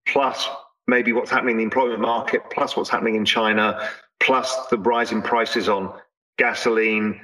plus 0.08 0.48
maybe 0.88 1.12
what's 1.12 1.30
happening 1.30 1.56
in 1.56 1.58
the 1.58 1.64
employment 1.66 2.00
market, 2.00 2.42
plus 2.50 2.78
what's 2.78 2.90
happening 2.90 3.16
in 3.16 3.26
China, 3.26 3.90
plus 4.22 4.68
the 4.68 4.78
rising 4.78 5.22
prices 5.22 5.68
on 5.68 5.94
gasoline, 6.38 7.20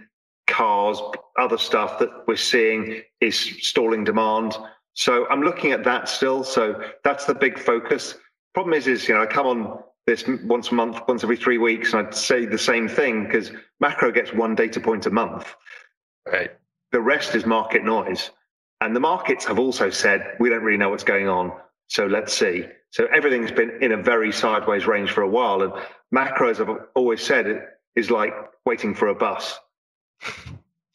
cars, 0.48 1.02
other 1.38 1.58
stuff 1.58 2.00
that 2.00 2.10
we're 2.28 2.36
seeing 2.36 3.02
is 3.22 3.40
stalling 3.66 4.04
demand. 4.04 4.58
So 4.94 5.26
I'm 5.30 5.42
looking 5.42 5.72
at 5.72 5.86
that 5.86 6.10
still. 6.10 6.44
So 6.44 6.84
that's 7.06 7.24
the 7.24 7.34
big 7.34 7.58
focus. 7.58 8.16
Problem 8.54 8.74
is, 8.74 8.88
is 8.88 9.08
you 9.08 9.14
know 9.14 9.22
I 9.22 9.26
come 9.26 9.48
on 9.48 9.80
this 10.06 10.26
once 10.44 10.70
a 10.72 10.74
month, 10.74 11.00
once 11.08 11.24
every 11.24 11.38
three 11.38 11.60
weeks, 11.60 11.94
and 11.94 12.08
I'd 12.08 12.14
say 12.14 12.46
the 12.46 12.58
same 12.58 12.90
thing 12.90 13.24
because 13.24 13.54
macro 13.80 14.12
gets 14.12 14.34
one 14.34 14.54
data 14.54 14.82
point 14.82 15.06
a 15.06 15.12
month. 15.12 15.56
Right. 16.28 16.52
The 16.92 17.02
rest 17.02 17.36
is 17.36 17.46
market 17.46 17.84
noise, 17.84 18.32
and 18.82 18.96
the 18.96 19.00
markets 19.00 19.46
have 19.46 19.60
also 19.60 19.90
said 19.90 20.36
we 20.40 20.50
don't 20.50 20.64
really 20.64 20.78
know 20.78 20.90
what's 20.90 21.04
going 21.04 21.28
on. 21.28 21.52
So 21.88 22.06
let's 22.06 22.34
see. 22.34 22.66
So 22.92 23.08
everything's 23.14 23.52
been 23.52 23.82
in 23.82 23.92
a 23.92 24.02
very 24.02 24.32
sideways 24.32 24.88
range 24.88 25.12
for 25.12 25.22
a 25.22 25.30
while, 25.30 25.62
and 25.62 25.74
macro, 26.12 26.50
as 26.50 26.60
I've 26.60 26.70
always 26.96 27.22
said, 27.22 27.68
is 27.96 28.10
like 28.10 28.34
waiting 28.66 28.96
for 28.96 29.08
a 29.08 29.16
bus. 29.16 29.60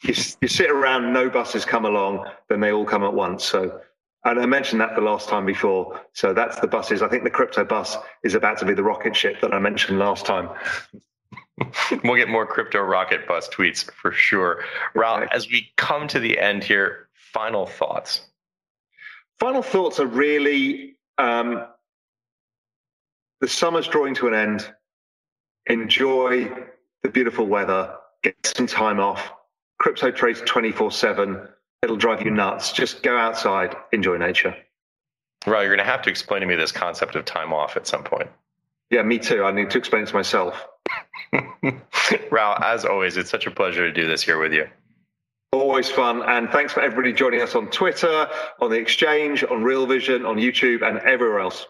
you, 0.02 0.14
you 0.40 0.48
sit 0.48 0.70
around, 0.70 1.12
no 1.12 1.30
buses 1.30 1.64
come 1.64 1.84
along, 1.84 2.26
then 2.48 2.60
they 2.60 2.72
all 2.72 2.84
come 2.84 3.04
at 3.04 3.14
once. 3.14 3.44
So 3.44 3.80
and 4.24 4.40
I 4.40 4.46
mentioned 4.46 4.80
that 4.80 4.94
the 4.94 5.02
last 5.02 5.28
time 5.28 5.44
before. 5.44 6.00
So 6.14 6.32
that's 6.32 6.58
the 6.58 6.66
buses. 6.66 7.02
I 7.02 7.08
think 7.08 7.24
the 7.24 7.30
crypto 7.30 7.64
bus 7.64 7.96
is 8.22 8.34
about 8.34 8.58
to 8.58 8.64
be 8.64 8.72
the 8.72 8.82
rocket 8.82 9.14
ship 9.14 9.40
that 9.42 9.52
I 9.52 9.58
mentioned 9.58 9.98
last 9.98 10.24
time. 10.24 10.48
we'll 12.04 12.16
get 12.16 12.28
more 12.28 12.46
crypto 12.46 12.80
rocket 12.80 13.26
bus 13.26 13.48
tweets 13.48 13.90
for 13.92 14.12
sure. 14.12 14.64
Raoul, 14.94 15.26
as 15.30 15.48
we 15.48 15.70
come 15.76 16.08
to 16.08 16.18
the 16.18 16.38
end 16.38 16.64
here, 16.64 17.08
final 17.12 17.66
thoughts. 17.66 18.26
Final 19.38 19.62
thoughts 19.62 20.00
are 20.00 20.06
really 20.06 20.96
um, 21.18 21.64
the 23.40 23.48
summer's 23.48 23.88
drawing 23.88 24.14
to 24.16 24.28
an 24.28 24.34
end. 24.34 24.72
Enjoy 25.66 26.50
the 27.02 27.08
beautiful 27.08 27.46
weather, 27.46 27.94
get 28.22 28.34
some 28.44 28.66
time 28.66 29.00
off. 29.00 29.32
Crypto 29.78 30.10
trades 30.10 30.42
24 30.44 30.92
7 30.92 31.48
it'll 31.84 31.96
drive 31.96 32.22
you 32.22 32.30
nuts. 32.30 32.72
Just 32.72 33.02
go 33.02 33.16
outside, 33.16 33.76
enjoy 33.92 34.16
nature. 34.16 34.56
Right, 35.46 35.60
you're 35.60 35.76
going 35.76 35.86
to 35.86 35.92
have 35.92 36.02
to 36.02 36.10
explain 36.10 36.40
to 36.40 36.46
me 36.46 36.56
this 36.56 36.72
concept 36.72 37.14
of 37.14 37.26
time 37.26 37.52
off 37.52 37.76
at 37.76 37.86
some 37.86 38.02
point. 38.02 38.30
Yeah, 38.90 39.02
me 39.02 39.18
too. 39.18 39.44
I 39.44 39.52
need 39.52 39.70
to 39.70 39.78
explain 39.78 40.02
it 40.02 40.08
to 40.08 40.14
myself. 40.14 40.66
Raoul, 42.30 42.56
as 42.62 42.84
always, 42.84 43.16
it's 43.16 43.30
such 43.30 43.46
a 43.46 43.50
pleasure 43.50 43.86
to 43.86 43.92
do 43.92 44.06
this 44.06 44.22
here 44.22 44.38
with 44.38 44.52
you. 44.52 44.66
Always 45.52 45.88
fun. 45.88 46.22
And 46.22 46.50
thanks 46.50 46.72
for 46.72 46.80
everybody 46.80 47.12
joining 47.12 47.40
us 47.40 47.54
on 47.54 47.70
Twitter, 47.70 48.28
on 48.60 48.70
the 48.70 48.76
exchange, 48.76 49.44
on 49.44 49.62
Real 49.62 49.86
Vision, 49.86 50.26
on 50.26 50.36
YouTube, 50.36 50.82
and 50.82 50.98
everywhere 50.98 51.40
else. 51.40 51.66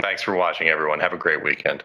Thanks 0.00 0.22
for 0.22 0.34
watching, 0.34 0.68
everyone. 0.68 1.00
Have 1.00 1.12
a 1.12 1.18
great 1.18 1.44
weekend. 1.44 1.84